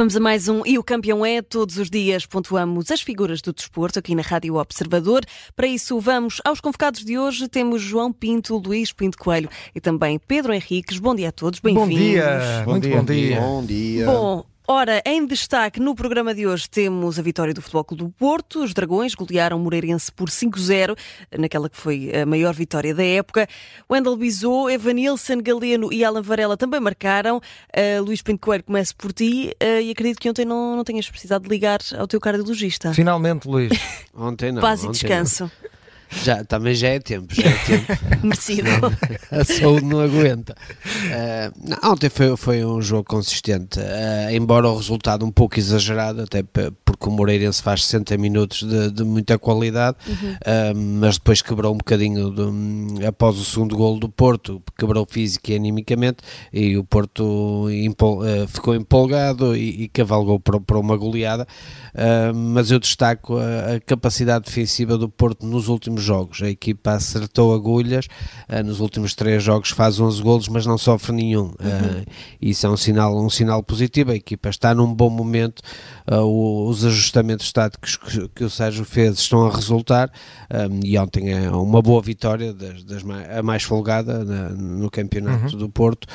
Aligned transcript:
Vamos 0.00 0.16
a 0.16 0.20
mais 0.20 0.48
um 0.48 0.62
E 0.64 0.78
o 0.78 0.82
Campeão 0.82 1.26
é. 1.26 1.42
Todos 1.42 1.76
os 1.76 1.90
dias 1.90 2.24
pontuamos 2.24 2.90
as 2.90 3.02
figuras 3.02 3.42
do 3.42 3.52
desporto 3.52 3.98
aqui 3.98 4.14
na 4.14 4.22
Rádio 4.22 4.54
Observador. 4.54 5.26
Para 5.54 5.66
isso, 5.66 6.00
vamos 6.00 6.40
aos 6.42 6.58
convocados 6.58 7.04
de 7.04 7.18
hoje. 7.18 7.46
Temos 7.48 7.82
João 7.82 8.10
Pinto, 8.10 8.56
Luís 8.56 8.94
Pinto 8.94 9.18
Coelho 9.18 9.50
e 9.74 9.78
também 9.78 10.18
Pedro 10.18 10.54
Henriques. 10.54 10.98
Bom 10.98 11.14
dia 11.14 11.28
a 11.28 11.32
todos, 11.32 11.60
bem-vindos. 11.60 11.90
Bom 11.90 11.98
dia, 11.98 12.62
Bom 12.64 12.70
muito 12.70 12.88
dia. 12.88 12.96
bom 12.96 13.04
dia. 13.04 13.40
Bom 13.40 13.64
dia. 13.66 14.06
Bom, 14.06 14.44
ora, 14.70 15.02
em 15.04 15.26
destaque 15.26 15.80
no 15.80 15.96
programa 15.96 16.32
de 16.32 16.46
hoje 16.46 16.70
temos 16.70 17.18
a 17.18 17.22
vitória 17.22 17.52
do 17.52 17.60
Futebol 17.60 17.84
Clube 17.84 18.04
do 18.04 18.10
Porto. 18.10 18.62
Os 18.62 18.72
Dragões 18.72 19.16
golearam 19.16 19.56
o 19.56 19.60
Moreirense 19.60 20.12
por 20.12 20.28
5-0, 20.28 20.96
naquela 21.36 21.68
que 21.68 21.76
foi 21.76 22.12
a 22.14 22.24
maior 22.24 22.54
vitória 22.54 22.94
da 22.94 23.02
época. 23.02 23.48
Wendel 23.90 24.16
Bizot, 24.16 24.72
Evanilson, 24.72 25.42
Galeno 25.42 25.92
e 25.92 26.04
Alan 26.04 26.22
Varela 26.22 26.56
também 26.56 26.78
marcaram. 26.78 27.38
Uh, 27.38 28.02
Luís 28.02 28.22
Pinto 28.22 28.40
Coelho, 28.40 28.62
começo 28.62 28.94
por 28.94 29.12
ti 29.12 29.52
uh, 29.60 29.80
e 29.80 29.90
acredito 29.90 30.20
que 30.20 30.30
ontem 30.30 30.44
não, 30.44 30.76
não 30.76 30.84
tenhas 30.84 31.10
precisado 31.10 31.42
de 31.42 31.48
ligar 31.48 31.80
ao 31.98 32.06
teu 32.06 32.20
cardiologista. 32.20 32.94
Finalmente, 32.94 33.48
Luís. 33.48 33.72
Ontem 34.14 34.52
não. 34.52 34.62
Paz 34.62 34.84
e 34.84 34.88
descanso. 34.88 35.44
não. 35.44 35.79
Já, 36.10 36.44
também 36.44 36.74
já 36.74 36.88
é 36.88 36.98
tempo, 36.98 37.34
já 37.34 37.48
é 37.48 37.52
tempo. 37.64 37.86
Merecido. 38.22 38.68
a 39.30 39.44
saúde 39.44 39.86
não 39.86 40.00
aguenta. 40.00 40.54
Uh, 40.84 41.68
não, 41.68 41.92
ontem 41.92 42.08
foi, 42.08 42.36
foi 42.36 42.64
um 42.64 42.82
jogo 42.82 43.04
consistente, 43.04 43.78
uh, 43.78 44.30
embora 44.32 44.68
o 44.68 44.76
resultado 44.76 45.24
um 45.24 45.30
pouco 45.30 45.58
exagerado, 45.58 46.22
até 46.22 46.42
porque 46.42 47.08
o 47.08 47.10
Moreirense 47.12 47.62
faz 47.62 47.84
60 47.84 48.16
minutos 48.18 48.62
de, 48.68 48.90
de 48.90 49.04
muita 49.04 49.38
qualidade, 49.38 49.96
uh, 50.10 50.76
mas 50.76 51.16
depois 51.16 51.40
quebrou 51.42 51.72
um 51.74 51.78
bocadinho 51.78 52.30
do- 52.30 53.06
após 53.06 53.38
o 53.38 53.44
segundo 53.44 53.76
golo 53.76 53.98
do 54.00 54.08
Porto, 54.08 54.62
quebrou 54.78 55.06
física 55.08 55.52
e 55.52 55.56
animicamente, 55.56 56.18
e 56.52 56.76
o 56.76 56.84
Porto 56.84 57.22
uh, 57.68 58.48
ficou 58.48 58.74
empolgado 58.74 59.56
e, 59.56 59.84
e 59.84 59.88
cavalgou 59.88 60.40
para, 60.40 60.60
para 60.60 60.78
uma 60.78 60.96
goleada. 60.96 61.46
Uh, 61.94 62.34
mas 62.34 62.70
eu 62.70 62.78
destaco 62.78 63.36
a, 63.36 63.74
a 63.76 63.80
capacidade 63.80 64.44
defensiva 64.44 64.96
do 64.96 65.08
Porto 65.08 65.44
nos 65.46 65.68
últimos 65.68 66.02
jogos. 66.02 66.40
A 66.42 66.48
equipa 66.48 66.92
acertou 66.92 67.54
agulhas, 67.54 68.06
uh, 68.48 68.62
nos 68.64 68.80
últimos 68.80 69.14
três 69.14 69.42
jogos 69.42 69.70
faz 69.70 69.98
11 70.00 70.22
golos, 70.22 70.48
mas 70.48 70.64
não 70.66 70.78
sofre 70.78 71.12
nenhum. 71.12 71.46
Uh, 71.48 72.04
isso 72.40 72.66
é 72.66 72.70
um 72.70 72.76
sinal, 72.76 73.16
um 73.20 73.30
sinal 73.30 73.62
positivo. 73.62 74.12
A 74.12 74.14
equipa 74.16 74.48
está 74.48 74.74
num 74.74 74.92
bom 74.94 75.10
momento, 75.10 75.62
o- 76.08 76.68
os 76.68 76.84
ajustamentos 76.84 77.52
táticos 77.52 77.96
que, 77.96 78.28
que 78.28 78.44
o 78.44 78.50
Sérgio 78.50 78.84
fez 78.84 79.18
estão 79.18 79.46
a 79.46 79.54
resultar. 79.54 80.10
um, 80.52 80.80
e 80.84 80.98
ontem 80.98 81.30
é 81.32 81.50
uma 81.50 81.80
boa 81.82 82.02
vitória, 82.02 82.52
das, 82.52 82.82
das 82.84 83.02
mai- 83.02 83.38
a 83.38 83.42
mais 83.42 83.62
folgada 83.62 84.24
na- 84.24 84.48
no 84.50 84.90
campeonato 84.90 85.56
do 85.56 85.68
Porto, 85.68 86.06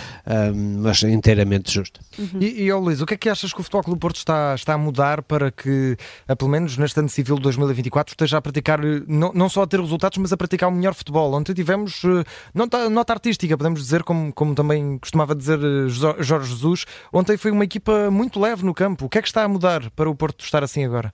um, 0.53 0.81
mas 0.81 1.01
inteiramente 1.03 1.71
justa. 1.73 1.99
E, 2.39 2.63
e 2.63 2.71
ó, 2.71 2.79
Luís, 2.79 3.01
o 3.01 3.05
que 3.05 3.13
é 3.13 3.17
que 3.17 3.29
achas 3.29 3.53
que 3.53 3.59
o 3.59 3.63
Futebol 3.63 3.83
Clube 3.83 3.97
do 3.99 4.01
Porto 4.01 4.17
está, 4.17 4.53
está 4.55 4.73
a 4.73 4.77
mudar 4.77 5.21
para 5.23 5.51
que, 5.51 5.64
eh, 5.69 6.35
pelo 6.35 6.49
menos 6.51 6.77
neste 6.77 6.99
ano 6.99 7.09
civil 7.09 7.35
de 7.37 7.43
2024, 7.43 8.13
esteja 8.13 8.37
a 8.37 8.41
praticar, 8.41 8.79
eh, 8.83 9.01
não, 9.07 9.31
não 9.33 9.49
só 9.49 9.63
a 9.63 9.67
ter 9.67 9.79
resultados, 9.79 10.17
mas 10.17 10.31
a 10.33 10.37
praticar 10.37 10.69
o 10.69 10.71
melhor 10.71 10.93
futebol? 10.93 11.33
Ontem 11.33 11.53
tivemos 11.53 12.03
eh, 12.03 12.23
nota, 12.53 12.89
nota 12.89 13.13
artística, 13.13 13.57
podemos 13.57 13.81
dizer, 13.81 14.03
como, 14.03 14.31
como 14.33 14.53
também 14.55 14.97
costumava 14.97 15.35
dizer 15.35 15.59
eh, 15.59 15.87
Jo- 15.89 16.15
Jorge 16.19 16.49
Jesus. 16.51 16.85
Ontem 17.11 17.37
foi 17.37 17.51
uma 17.51 17.63
equipa 17.63 18.09
muito 18.11 18.39
leve 18.39 18.63
no 18.65 18.73
campo. 18.73 19.05
O 19.05 19.09
que 19.09 19.17
é 19.17 19.21
que 19.21 19.27
está 19.27 19.43
a 19.43 19.47
mudar 19.47 19.89
para 19.91 20.09
o 20.09 20.15
Porto 20.15 20.43
estar 20.43 20.63
assim 20.63 20.83
agora? 20.85 21.13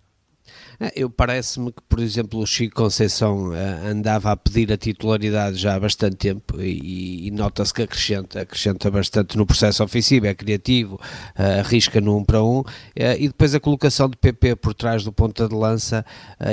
É, 0.79 0.91
Eu 0.95 1.09
parece-me 1.09 1.71
que, 1.71 1.81
por 1.87 1.99
exemplo, 1.99 2.39
o 2.39 2.45
Chico 2.45 2.75
Conceição 2.75 3.53
eh, 3.53 3.89
andava 3.89 4.31
a 4.31 4.37
pedir 4.37 4.71
a 4.71 4.77
titularidade 4.77 5.57
já 5.57 5.75
há 5.75 5.79
bastante 5.79 6.15
tempo 6.15 6.61
e, 6.61 7.27
e 7.27 7.31
nota-se 7.31 7.73
que 7.73 7.81
acrescenta, 7.83 8.41
acrescenta 8.41 8.89
bastante 8.89 9.37
no 9.37 9.45
processo 9.45 9.83
ofensivo, 9.83 10.25
é 10.27 10.33
criativo, 10.33 10.99
eh, 11.35 11.59
arrisca 11.59 11.99
no 12.01 12.17
1 12.17 12.23
para 12.25 12.43
1 12.43 12.63
eh, 12.95 13.17
e 13.19 13.27
depois 13.27 13.53
a 13.53 13.59
colocação 13.59 14.09
de 14.09 14.17
PP 14.17 14.55
por 14.55 14.73
trás 14.73 15.03
do 15.03 15.11
ponta 15.11 15.47
de 15.47 15.55
lança 15.55 16.05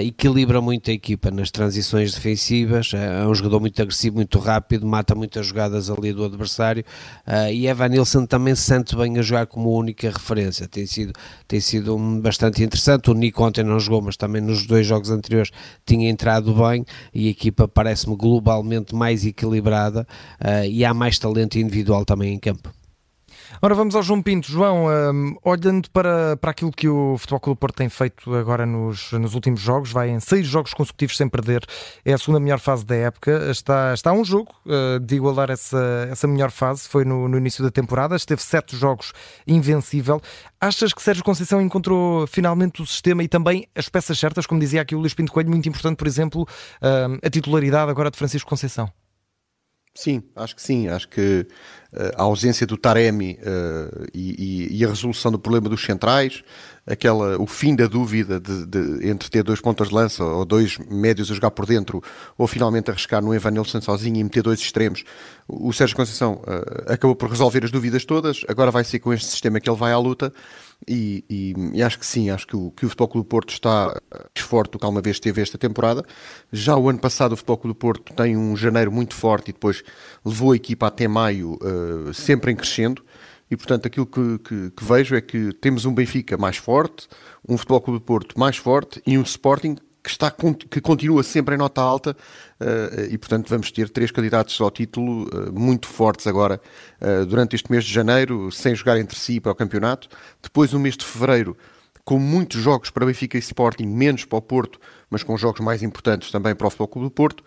equilibra 0.03 0.61
muito 0.61 0.91
a 0.91 0.93
equipa 0.93 1.31
nas 1.31 1.51
transições 1.51 2.13
defensivas, 2.13 2.93
é 2.95 3.27
um 3.27 3.35
jogador 3.35 3.61
muito 3.61 3.81
agressivo, 3.81 4.17
muito 4.17 4.39
rápido, 4.39 4.87
mata 4.87 5.15
muitas 5.15 5.47
jogadas 5.47 5.91
ali 5.91 6.13
do 6.13 6.25
adversário 6.25 6.85
e 7.53 7.67
Evan 7.67 7.89
Nilsson 7.89 8.27
também 8.27 8.55
se 8.55 8.63
sente 8.63 8.95
bem 8.97 9.19
a 9.19 9.23
jogar 9.23 9.47
como 9.47 9.71
única 9.71 10.11
referência, 10.11 10.69
tem 10.69 10.87
sido, 10.87 11.13
tem 11.47 11.61
sido 11.61 11.97
um, 11.97 12.21
bastante 12.21 12.63
interessante, 12.63 13.11
o 13.11 13.15
Nico 13.15 13.43
ontem 13.45 13.63
não 13.65 13.81
jogou, 13.81 14.03
mas 14.03 14.17
também 14.19 14.43
nos 14.43 14.67
dois 14.67 14.87
jogos 14.87 15.11
anteriores 15.11 15.51
tinha 15.87 16.11
entrado 16.11 16.53
bem 16.53 16.85
e 17.15 17.29
a 17.29 17.31
equipa 17.31 17.69
parece-me 17.69 18.17
globalmente 18.17 18.95
mais 18.95 19.25
equilibrada 19.25 20.07
eh, 20.41 20.69
e 20.69 20.85
há 20.85 20.93
mais 20.93 21.19
talento 21.19 21.59
individual 21.59 22.05
também 22.05 22.35
em 22.35 22.39
campo. 22.39 22.78
Ora, 23.61 23.75
vamos 23.75 23.97
ao 23.97 24.03
João 24.05 24.23
Pinto. 24.23 24.49
João, 24.49 24.87
hum, 24.87 25.37
olhando 25.43 25.91
para, 25.91 26.37
para 26.37 26.53
aquilo 26.53 26.71
que 26.71 26.89
o 26.89 27.19
Futebol 27.19 27.41
Clube 27.41 27.59
Porto 27.59 27.75
tem 27.75 27.89
feito 27.89 28.33
agora 28.33 28.65
nos, 28.65 29.11
nos 29.13 29.35
últimos 29.35 29.61
jogos, 29.61 29.91
vai 29.91 30.11
em 30.11 30.21
seis 30.21 30.47
jogos 30.47 30.73
consecutivos 30.73 31.17
sem 31.17 31.29
perder, 31.29 31.65
é 32.05 32.13
a 32.13 32.19
segunda 32.19 32.39
melhor 32.39 32.61
fase 32.61 32.87
da 32.87 32.95
época. 32.95 33.51
Está, 33.51 33.93
está 33.93 34.13
um 34.13 34.25
jogo 34.25 34.55
uh, 34.65 35.01
de 35.01 35.17
igualar 35.17 35.51
essa, 35.51 36.09
essa 36.09 36.29
melhor 36.29 36.53
fase, 36.53 36.89
foi 36.89 37.05
no, 37.05 37.27
no 37.27 37.37
início 37.37 37.65
da 37.65 37.71
temporada, 37.71 38.15
esteve 38.15 38.41
sete 38.43 38.77
jogos 38.77 39.13
invencível. 39.45 40.21
Achas 40.61 40.93
que 40.93 41.03
Sérgio 41.03 41.25
Conceição 41.25 41.61
encontrou 41.61 42.29
finalmente 42.29 42.81
o 42.81 42.87
sistema 42.87 43.25
e 43.25 43.29
também 43.29 43.67
as 43.75 43.89
peças 43.89 44.17
certas, 44.21 44.47
como 44.47 44.61
dizia 44.61 44.83
aqui 44.83 44.95
o 44.95 45.01
Luís 45.01 45.15
Pinto 45.15 45.33
Coelho, 45.33 45.51
muito 45.51 45.69
importante, 45.69 45.97
por 45.97 46.07
exemplo, 46.07 46.47
hum, 46.81 47.19
a 47.21 47.29
titularidade 47.29 47.91
agora 47.91 48.09
de 48.09 48.19
Francisco 48.19 48.49
Conceição? 48.49 48.89
Sim, 49.95 50.23
acho 50.37 50.55
que 50.55 50.63
sim. 50.63 50.87
Acho 50.89 51.09
que 51.09 51.47
eh, 51.93 52.13
a 52.17 52.23
ausência 52.23 52.65
do 52.67 52.77
Taremi 52.77 53.37
eh, 53.43 54.07
e, 54.15 54.79
e- 54.81 54.85
a 54.85 54.89
resolução 54.89 55.33
do 55.33 55.39
problema 55.41 55.69
dos 55.69 55.83
centrais, 55.85 56.45
aquela, 56.87 57.37
o 57.41 57.47
fim 57.49 57.75
da 57.75 57.87
dúvida 57.89 58.39
de, 58.39 58.65
de- 58.67 59.09
entre 59.09 59.29
ter 59.29 59.43
dois 59.43 59.61
pontas 59.61 59.89
de 59.89 59.95
lança 59.95 60.23
ou 60.23 60.45
dois 60.45 60.79
médios 60.79 61.31
a 61.33 61.35
jogar 61.35 61.51
por 61.51 61.67
dentro, 61.67 62.01
ou 62.37 62.47
finalmente 62.47 62.91
arriscar 62.91 63.21
no 63.21 63.35
Evan 63.35 63.51
Nilsson 63.51 63.81
sozinho 63.81 64.19
e 64.19 64.23
meter 64.25 64.43
dois 64.43 64.61
extremos. 64.61 65.03
O, 65.49 65.73
Sérgio 65.73 65.97
Conceição 65.97 66.41
eh, 66.47 66.93
acabou 66.93 67.17
por 67.17 67.29
resolver 67.29 67.65
as 67.65 67.71
dúvidas 67.73 68.05
todas. 68.05 68.43
Agora 68.47 68.71
vai 68.71 68.85
ser 68.85 69.01
com 69.01 69.13
este 69.13 69.27
sistema 69.27 69.59
que 69.59 69.69
ele 69.69 69.77
vai 69.79 69.93
à 69.93 69.99
luta. 69.99 70.33
E, 70.87 71.25
e- 71.29 71.55
e 71.75 71.83
acho 71.83 71.99
que 71.99 72.07
sim, 72.07 72.31
acho 72.31 72.47
que 72.47 72.57
o, 72.57 72.71
que 72.71 72.87
o 72.87 72.89
Futebol 72.89 73.09
Clube 73.09 73.27
do 73.27 73.29
Porto 73.29 73.51
está 73.53 73.93
eh, 74.13 74.27
mais 74.35 74.47
forte 74.49 74.73
do 74.73 74.79
que 74.79 74.85
alguma 74.85 75.03
vez 75.03 75.17
esteve 75.17 75.43
esta 75.43 75.59
temporada. 75.59 76.05
Já 76.53 76.77
o 76.77 76.89
ano 76.89 76.99
passado 76.99 77.33
o 77.33 77.37
Futebol 77.37 77.59
Clube 77.59 77.75
do 77.75 77.79
Porto 77.79 78.13
tem 78.15 78.37
um 78.37 78.57
janeiro 78.57 78.91
muito 78.93 79.15
forte 79.15 79.49
e 79.51 79.53
depois 79.53 79.83
levou 80.25 80.53
a 80.53 80.57
equipa 80.57 80.87
até 80.87 81.09
maio 81.09 81.59
eh, 81.63 82.13
sempre 82.13 82.53
em 82.53 82.57
crescendo. 82.57 83.05
E 83.51 83.57
portanto 83.57 83.87
aquilo 83.87 84.07
que, 84.07 84.39
que- 84.41 84.71
que 84.71 84.85
vejo 84.85 85.15
é 85.17 85.21
que 85.21 85.53
temos 85.55 85.85
um 85.85 85.93
Benfica 85.95 86.37
mais 86.37 86.57
forte, 86.59 87.09
um 87.49 87.57
Futebol 87.59 87.81
Clube 87.81 87.99
do 88.01 88.05
Porto 88.05 88.39
mais 88.39 88.57
forte 88.57 89.03
e 89.07 89.19
um 89.19 89.23
Sporting 89.23 89.77
que, 90.03 90.11
está, 90.11 90.31
que 90.31 90.81
continua 90.81 91.23
sempre 91.23 91.55
em 91.55 91.59
nota 91.59 91.81
alta 91.81 92.17
eh, 92.61 93.09
e 93.11 93.19
portanto 93.19 93.49
vamos 93.49 93.71
ter 93.71 93.89
três 93.91 94.11
candidatos 94.11 94.61
ao 94.61 94.71
título 94.71 95.29
eh, 95.33 95.51
muito 95.51 95.87
fortes 95.87 96.27
agora 96.27 96.61
eh, 97.01 97.25
durante 97.25 97.57
este 97.57 97.71
mês 97.71 97.85
de 97.85 97.93
janeiro, 97.93 98.51
sem 98.51 98.75
jogar 98.75 98.99
entre 98.99 99.19
si 99.19 99.41
para 99.41 99.53
o 99.53 99.55
campeonato. 99.55 100.09
Depois 100.43 100.73
o 100.73 100.79
mês 100.79 100.97
de 100.97 101.05
fevereiro 101.05 101.57
com 102.05 102.19
muitos 102.19 102.61
jogos 102.63 102.91
para 102.91 103.05
Benfica 103.05 103.37
e 103.37 103.41
Sporting, 103.41 103.87
menos 103.87 104.25
para 104.25 104.39
o 104.39 104.43
Porto, 104.43 104.81
mas 105.11 105.23
com 105.23 105.37
jogos 105.37 105.61
mais 105.61 105.83
importantes 105.83 106.31
também 106.31 106.55
para 106.55 106.67
o 106.67 106.71
Futebol 106.71 106.89
Clube 106.89 107.09
do 107.09 107.11
Porto. 107.11 107.45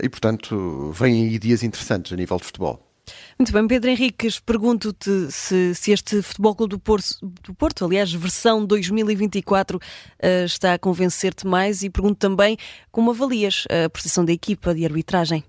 E, 0.00 0.08
portanto, 0.08 0.92
vêm 0.92 1.28
aí 1.28 1.38
dias 1.38 1.62
interessantes 1.64 2.12
a 2.12 2.16
nível 2.16 2.36
de 2.36 2.44
futebol. 2.44 2.91
Muito 3.38 3.52
bem, 3.52 3.66
Pedro 3.66 3.90
Henriques, 3.90 4.38
pergunto-te 4.38 5.30
se, 5.30 5.74
se 5.74 5.90
este 5.90 6.22
Futebol 6.22 6.54
Clube 6.54 6.70
do 6.70 6.78
Porto, 6.78 7.16
do 7.42 7.54
Porto, 7.54 7.84
aliás, 7.84 8.12
versão 8.12 8.64
2024, 8.64 9.80
eh, 10.20 10.44
está 10.44 10.74
a 10.74 10.78
convencer-te 10.78 11.46
mais 11.46 11.82
e 11.82 11.90
pergunto 11.90 12.16
também 12.16 12.56
como 12.90 13.10
avalias 13.10 13.64
a 13.68 13.88
prestação 13.90 14.24
da 14.24 14.32
equipa 14.32 14.74
de 14.74 14.84
arbitragem. 14.84 15.42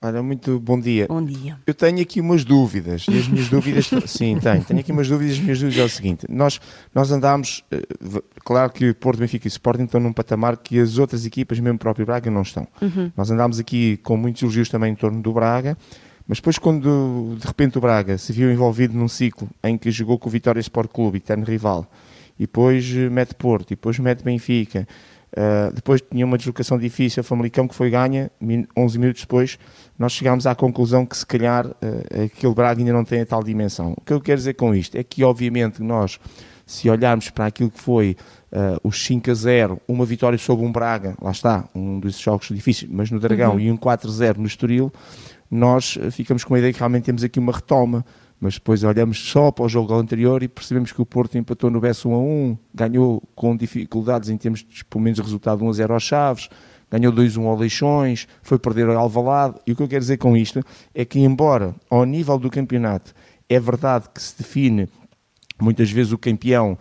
Olha, 0.00 0.22
muito 0.22 0.60
bom 0.60 0.78
dia. 0.78 1.06
Bom 1.08 1.24
dia. 1.24 1.58
Eu 1.66 1.74
tenho 1.74 2.00
aqui 2.00 2.20
umas 2.20 2.44
dúvidas, 2.44 3.06
e 3.08 3.18
as 3.18 3.26
minhas 3.28 3.48
dúvidas, 3.48 3.90
sim, 4.06 4.38
tenho, 4.38 4.62
tenho 4.62 4.80
aqui 4.80 4.92
umas 4.92 5.08
dúvidas, 5.08 5.34
as 5.34 5.40
minhas 5.40 5.58
dúvidas 5.58 5.80
é 5.80 5.84
o 5.84 5.88
seguinte, 5.88 6.26
nós, 6.28 6.60
nós 6.94 7.10
andámos, 7.10 7.64
eh, 7.70 7.82
claro 8.44 8.70
que 8.72 8.94
Porto, 8.94 9.18
Benfica 9.18 9.46
e 9.46 9.48
Sporting 9.48 9.84
estão 9.84 10.00
num 10.00 10.12
patamar 10.12 10.56
que 10.58 10.78
as 10.78 10.98
outras 10.98 11.26
equipas, 11.26 11.58
mesmo 11.58 11.76
o 11.76 11.78
próprio 11.78 12.06
Braga, 12.06 12.30
não 12.30 12.42
estão. 12.42 12.66
Nós 13.16 13.30
andámos 13.30 13.58
aqui 13.58 13.96
com 13.98 14.16
muitos 14.16 14.42
elogios 14.42 14.68
também 14.68 14.92
em 14.92 14.94
torno 14.94 15.20
do 15.20 15.32
Braga, 15.32 15.76
mas 16.26 16.38
depois 16.38 16.58
quando 16.58 17.36
de 17.38 17.46
repente 17.46 17.78
o 17.78 17.80
Braga 17.80 18.18
se 18.18 18.32
viu 18.32 18.50
envolvido 18.52 18.96
num 18.96 19.08
ciclo 19.08 19.48
em 19.62 19.76
que 19.78 19.90
jogou 19.90 20.18
com 20.18 20.28
o 20.28 20.32
Vitória 20.32 20.60
Sport 20.60 20.90
Clube, 20.92 21.18
eterno 21.18 21.44
rival, 21.44 21.86
e 22.38 22.42
depois 22.42 22.84
eh, 22.94 23.08
mete 23.08 23.34
Porto, 23.34 23.68
e 23.72 23.76
depois 23.76 23.98
mete 23.98 24.22
Benfica, 24.24 24.86
Uh, 25.36 25.70
depois 25.74 26.00
tinha 26.00 26.24
uma 26.24 26.38
deslocação 26.38 26.78
difícil 26.78 27.20
a 27.20 27.24
Famalicão 27.24 27.68
que 27.68 27.74
foi 27.74 27.90
ganha, 27.90 28.30
min- 28.40 28.64
11 28.74 28.98
minutos 28.98 29.20
depois 29.22 29.58
nós 29.98 30.12
chegámos 30.12 30.46
à 30.46 30.54
conclusão 30.54 31.04
que 31.04 31.14
se 31.14 31.26
calhar 31.26 31.66
uh, 31.66 31.74
aquele 32.24 32.54
Braga 32.54 32.80
ainda 32.80 32.92
não 32.92 33.04
tem 33.04 33.20
a 33.20 33.26
tal 33.26 33.42
dimensão. 33.42 33.92
O 33.98 34.00
que 34.00 34.14
eu 34.14 34.20
quero 34.20 34.38
dizer 34.38 34.54
com 34.54 34.74
isto 34.74 34.96
é 34.96 35.02
que 35.02 35.22
obviamente 35.22 35.82
nós, 35.82 36.18
se 36.64 36.88
olharmos 36.88 37.28
para 37.28 37.44
aquilo 37.46 37.70
que 37.70 37.80
foi 37.80 38.16
uh, 38.50 38.80
os 38.88 39.04
5 39.04 39.30
a 39.30 39.34
0, 39.34 39.80
uma 39.86 40.06
vitória 40.06 40.38
sobre 40.38 40.64
um 40.64 40.72
Braga, 40.72 41.14
lá 41.20 41.32
está, 41.32 41.68
um 41.74 42.00
dos 42.00 42.18
jogos 42.18 42.48
difíceis, 42.48 42.90
mas 42.90 43.10
no 43.10 43.20
Dragão, 43.20 43.54
Uhum. 43.54 43.60
e 43.60 43.70
um 43.70 43.76
4 43.76 44.08
a 44.08 44.12
0 44.12 44.40
no 44.40 44.46
Estoril, 44.46 44.90
nós 45.50 45.96
uh, 45.96 46.10
ficamos 46.10 46.44
com 46.44 46.54
a 46.54 46.58
ideia 46.58 46.72
que 46.72 46.78
realmente 46.78 47.04
temos 47.04 47.24
aqui 47.24 47.38
uma 47.38 47.52
retoma 47.52 48.04
mas 48.40 48.54
depois 48.54 48.84
olhamos 48.84 49.18
só 49.18 49.50
para 49.50 49.64
o 49.64 49.68
jogo 49.68 49.94
anterior 49.94 50.42
e 50.42 50.48
percebemos 50.48 50.92
que 50.92 51.00
o 51.00 51.06
Porto 51.06 51.38
empatou 51.38 51.70
no 51.70 51.80
BS 51.80 52.04
1 52.04 52.14
a 52.14 52.18
1, 52.18 52.58
ganhou 52.74 53.22
com 53.34 53.56
dificuldades 53.56 54.28
em 54.28 54.36
termos 54.36 54.62
de, 54.62 54.84
pelo 54.84 55.02
menos, 55.02 55.18
resultado 55.18 55.64
1 55.64 55.68
a 55.68 55.72
0 55.72 55.94
aos 55.94 56.02
Chaves, 56.02 56.48
ganhou 56.90 57.12
2-1 57.12 57.46
ao 57.46 57.56
Leixões, 57.56 58.28
foi 58.42 58.58
perder 58.58 58.88
ao 58.88 58.98
Alvalade, 58.98 59.56
e 59.66 59.72
o 59.72 59.76
que 59.76 59.82
eu 59.82 59.88
quero 59.88 60.00
dizer 60.00 60.18
com 60.18 60.36
isto 60.36 60.62
é 60.94 61.04
que, 61.04 61.18
embora 61.18 61.74
ao 61.88 62.04
nível 62.04 62.38
do 62.38 62.50
campeonato 62.50 63.14
é 63.48 63.58
verdade 63.58 64.08
que 64.12 64.20
se 64.20 64.36
define 64.36 64.88
muitas 65.60 65.90
vezes 65.90 66.12
o 66.12 66.18
campeão 66.18 66.76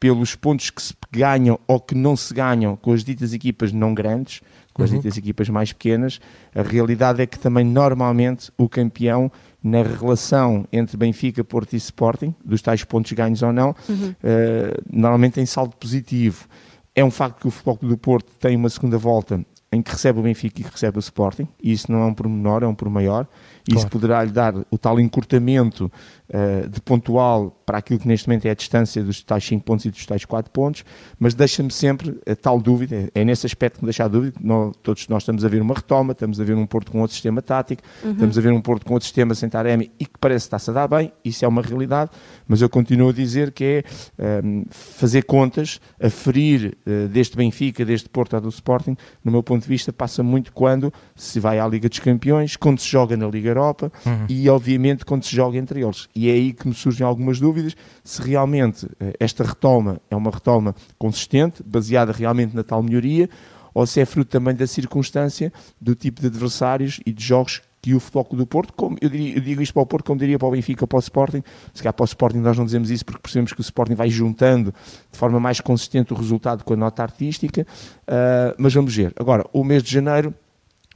pelos 0.00 0.34
pontos 0.34 0.70
que 0.70 0.82
se 0.82 0.94
ganham 1.10 1.58
ou 1.66 1.80
que 1.80 1.94
não 1.94 2.16
se 2.16 2.32
ganham 2.32 2.76
com 2.76 2.92
as 2.92 3.04
ditas 3.04 3.32
equipas 3.32 3.72
não 3.72 3.94
grandes, 3.94 4.40
com 4.74 4.82
as 4.82 4.90
uhum. 4.90 4.98
ditas 4.98 5.16
equipas 5.16 5.48
mais 5.48 5.72
pequenas, 5.72 6.20
a 6.54 6.60
realidade 6.60 7.22
é 7.22 7.26
que 7.26 7.38
também 7.38 7.64
normalmente 7.64 8.52
o 8.58 8.68
campeão 8.68 9.30
na 9.62 9.82
relação 9.82 10.66
entre 10.70 10.96
Benfica, 10.96 11.42
Porto 11.42 11.72
e 11.72 11.76
Sporting, 11.76 12.34
dos 12.44 12.60
tais 12.60 12.84
pontos 12.84 13.12
ganhos 13.12 13.40
ou 13.42 13.52
não, 13.52 13.74
uhum. 13.88 14.10
uh, 14.10 14.82
normalmente 14.92 15.34
tem 15.34 15.46
saldo 15.46 15.74
positivo. 15.76 16.46
É 16.94 17.04
um 17.04 17.10
facto 17.10 17.40
que 17.40 17.48
o 17.48 17.50
Futebol 17.50 17.78
do 17.88 17.96
Porto 17.96 18.30
tem 18.38 18.56
uma 18.56 18.68
segunda 18.68 18.98
volta 18.98 19.44
em 19.72 19.80
que 19.80 19.90
recebe 19.90 20.20
o 20.20 20.22
Benfica 20.22 20.60
e 20.60 20.64
que 20.64 20.70
recebe 20.70 20.98
o 20.98 21.00
Sporting, 21.00 21.48
e 21.62 21.72
isso 21.72 21.90
não 21.90 22.02
é 22.02 22.06
um 22.06 22.14
por 22.14 22.28
menor, 22.28 22.62
é 22.62 22.66
um 22.66 22.74
por 22.74 22.90
maior. 22.90 23.26
Claro. 23.66 23.78
Isso 23.78 23.88
poderá 23.88 24.22
lhe 24.22 24.30
dar 24.30 24.54
o 24.70 24.76
tal 24.76 25.00
encurtamento 25.00 25.90
uh, 26.28 26.68
de 26.68 26.82
pontual 26.82 27.50
para 27.64 27.78
aquilo 27.78 27.98
que 27.98 28.06
neste 28.06 28.28
momento 28.28 28.44
é 28.44 28.50
a 28.50 28.54
distância 28.54 29.02
dos 29.02 29.22
tais 29.22 29.42
5 29.42 29.64
pontos 29.64 29.86
e 29.86 29.90
dos 29.90 30.04
tais 30.04 30.26
4 30.26 30.52
pontos, 30.52 30.84
mas 31.18 31.32
deixa-me 31.32 31.70
sempre 31.70 32.20
a 32.28 32.36
tal 32.36 32.60
dúvida, 32.60 33.08
é 33.14 33.24
nesse 33.24 33.46
aspecto 33.46 33.78
que 33.78 33.84
me 33.84 33.86
deixa 33.86 34.04
a 34.04 34.08
dúvida, 34.08 34.38
nós, 34.38 34.76
todos 34.82 35.08
nós 35.08 35.22
estamos 35.22 35.46
a 35.46 35.48
ver 35.48 35.62
uma 35.62 35.74
retoma, 35.74 36.12
estamos 36.12 36.38
a 36.38 36.44
ver 36.44 36.54
um 36.54 36.66
Porto 36.66 36.92
com 36.92 37.00
outro 37.00 37.14
sistema 37.14 37.40
tático, 37.40 37.82
uhum. 38.04 38.12
estamos 38.12 38.36
a 38.36 38.40
ver 38.42 38.52
um 38.52 38.60
Porto 38.60 38.84
com 38.84 38.92
outro 38.92 39.06
sistema 39.06 39.34
sem 39.34 39.48
Taremi 39.48 39.90
e 39.98 40.04
que 40.04 40.18
parece 40.20 40.44
estar-se 40.44 40.68
a 40.68 40.74
dar 40.74 40.86
bem, 40.86 41.10
isso 41.24 41.42
é 41.42 41.48
uma 41.48 41.62
realidade, 41.62 42.10
mas 42.46 42.60
eu 42.60 42.68
continuo 42.68 43.08
a 43.08 43.12
dizer 43.14 43.50
que 43.50 43.64
é 43.64 44.42
um, 44.44 44.58
ehm, 44.58 44.64
fazer 44.68 45.22
contas, 45.22 45.80
aferir 45.98 46.76
uh, 46.86 47.08
deste 47.08 47.34
Benfica, 47.34 47.82
deste 47.82 48.10
Porto 48.10 48.36
a 48.36 48.40
do 48.40 48.50
Sporting, 48.50 48.94
no 49.24 49.32
meu 49.32 49.42
ponto 49.42 49.62
de 49.62 49.68
vista, 49.68 49.90
passa 49.90 50.22
muito 50.22 50.52
quando 50.52 50.92
se 51.16 51.40
vai 51.40 51.58
à 51.58 51.66
Liga 51.66 51.88
dos 51.88 51.98
Campeões, 51.98 52.56
quando 52.56 52.78
se 52.78 52.88
joga 52.88 53.16
na 53.16 53.26
Liga 53.26 53.53
Europa 53.54 53.92
uhum. 54.04 54.26
e, 54.28 54.48
obviamente, 54.48 55.04
quando 55.04 55.24
se 55.24 55.34
joga 55.34 55.56
entre 55.56 55.82
eles. 55.82 56.08
E 56.14 56.28
é 56.28 56.32
aí 56.32 56.52
que 56.52 56.68
me 56.68 56.74
surgem 56.74 57.06
algumas 57.06 57.40
dúvidas 57.40 57.76
se 58.02 58.22
realmente 58.22 58.86
eh, 59.00 59.14
esta 59.18 59.44
retoma 59.44 60.00
é 60.10 60.16
uma 60.16 60.30
retoma 60.30 60.74
consistente, 60.98 61.62
baseada 61.64 62.12
realmente 62.12 62.54
na 62.54 62.62
tal 62.62 62.82
melhoria, 62.82 63.28
ou 63.72 63.86
se 63.86 64.00
é 64.00 64.04
fruto 64.04 64.30
também 64.30 64.54
da 64.54 64.66
circunstância 64.66 65.52
do 65.80 65.94
tipo 65.94 66.20
de 66.20 66.28
adversários 66.28 67.00
e 67.04 67.12
de 67.12 67.22
jogos 67.22 67.60
que 67.84 67.94
o 67.94 68.00
Futebol 68.00 68.26
do 68.32 68.46
Porto, 68.46 68.72
como 68.72 68.96
eu, 68.98 69.10
diria, 69.10 69.36
eu, 69.36 69.42
digo 69.42 69.60
isto 69.60 69.74
para 69.74 69.82
o 69.82 69.86
Porto, 69.86 70.06
como 70.06 70.18
diria 70.18 70.38
para 70.38 70.48
o 70.48 70.52
Benfica 70.52 70.86
para 70.86 70.96
o 70.96 71.00
Sporting, 71.00 71.42
se 71.74 71.82
calhar 71.82 71.92
para 71.92 72.02
o 72.02 72.06
Sporting 72.06 72.38
nós 72.38 72.56
não 72.56 72.64
dizemos 72.64 72.90
isso 72.90 73.04
porque 73.04 73.20
percebemos 73.20 73.52
que 73.52 73.60
o 73.60 73.62
Sporting 73.62 73.94
vai 73.94 74.08
juntando 74.08 74.72
de 75.12 75.18
forma 75.18 75.38
mais 75.38 75.60
consistente 75.60 76.10
o 76.14 76.16
resultado 76.16 76.64
com 76.64 76.72
a 76.72 76.76
nota 76.78 77.02
artística, 77.02 77.66
uh, 78.08 78.54
mas 78.56 78.72
vamos 78.72 78.96
ver. 78.96 79.12
Agora, 79.16 79.44
o 79.52 79.62
mês 79.62 79.82
de 79.82 79.92
janeiro 79.92 80.32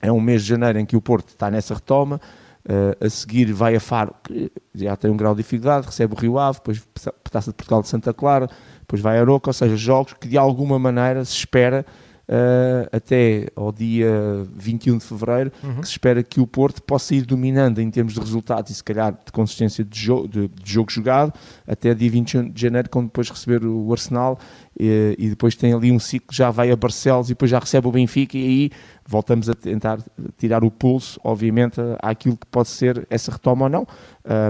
é 0.00 0.10
um 0.10 0.18
mês 0.18 0.42
de 0.42 0.48
janeiro 0.48 0.78
em 0.78 0.86
que 0.86 0.96
o 0.96 1.00
Porto 1.02 1.28
está 1.28 1.50
nessa 1.50 1.74
retoma, 1.74 2.18
uh, 2.66 3.04
a 3.04 3.10
seguir 3.10 3.52
vai 3.52 3.74
a 3.76 3.80
Faro, 3.80 4.14
que 4.24 4.50
já 4.74 4.96
tem 4.96 5.10
um 5.10 5.16
grau 5.16 5.34
de 5.34 5.42
dificuldade, 5.42 5.86
recebe 5.86 6.14
o 6.14 6.18
Rio 6.18 6.38
Ave, 6.38 6.58
depois 6.58 6.82
Taça 7.30 7.50
de 7.50 7.56
Portugal 7.56 7.82
de 7.82 7.88
Santa 7.88 8.12
Clara, 8.12 8.48
depois 8.80 9.02
vai 9.02 9.18
a 9.18 9.20
Aroca, 9.20 9.50
ou 9.50 9.54
seja, 9.54 9.76
jogos 9.76 10.14
que 10.14 10.28
de 10.28 10.38
alguma 10.38 10.78
maneira 10.78 11.24
se 11.24 11.34
espera 11.34 11.84
Uh, 12.28 12.84
até 12.92 13.48
ao 13.56 13.72
dia 13.72 14.46
21 14.54 14.98
de 14.98 15.04
fevereiro, 15.04 15.50
uhum. 15.64 15.80
que 15.80 15.86
se 15.86 15.92
espera 15.92 16.22
que 16.22 16.42
o 16.42 16.46
Porto 16.46 16.82
possa 16.82 17.14
ir 17.14 17.24
dominando 17.24 17.80
em 17.80 17.90
termos 17.90 18.12
de 18.12 18.20
resultados 18.20 18.70
e 18.70 18.74
se 18.74 18.84
calhar 18.84 19.12
de 19.12 19.32
consistência 19.32 19.82
de, 19.82 19.98
jo 19.98 20.28
de, 20.28 20.46
de 20.48 20.72
jogo 20.72 20.92
jogado, 20.92 21.32
até 21.66 21.94
dia 21.94 22.10
21 22.10 22.50
de 22.50 22.60
janeiro, 22.60 22.90
quando 22.90 23.06
depois 23.06 23.30
receber 23.30 23.64
o 23.64 23.90
Arsenal 23.90 24.38
e, 24.78 25.16
e, 25.18 25.30
depois 25.30 25.56
tem 25.56 25.72
ali 25.72 25.90
um 25.90 25.98
ciclo, 25.98 26.28
já 26.30 26.50
vai 26.50 26.70
a 26.70 26.76
Barcelos 26.76 27.28
e 27.28 27.30
depois 27.30 27.50
já 27.50 27.58
recebe 27.58 27.88
o 27.88 27.92
Benfica 27.92 28.36
e 28.36 28.44
aí 28.44 28.70
voltamos 29.06 29.48
a 29.48 29.54
tentar 29.54 29.98
tirar 30.36 30.62
o 30.62 30.70
pulso, 30.70 31.18
obviamente, 31.24 31.80
àquilo 32.02 32.36
que 32.36 32.46
pode 32.46 32.68
ser 32.68 33.06
essa 33.08 33.32
retoma 33.32 33.64
ou 33.64 33.70
não 33.70 33.86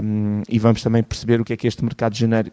um, 0.03 0.41
e 0.49 0.59
vamos 0.59 0.83
também 0.83 1.01
perceber 1.01 1.39
o 1.39 1.45
que 1.45 1.53
é 1.53 1.57
que 1.57 1.65
este 1.65 1.83
mercado 1.83 2.11
de 2.11 2.19
janeiro 2.19 2.51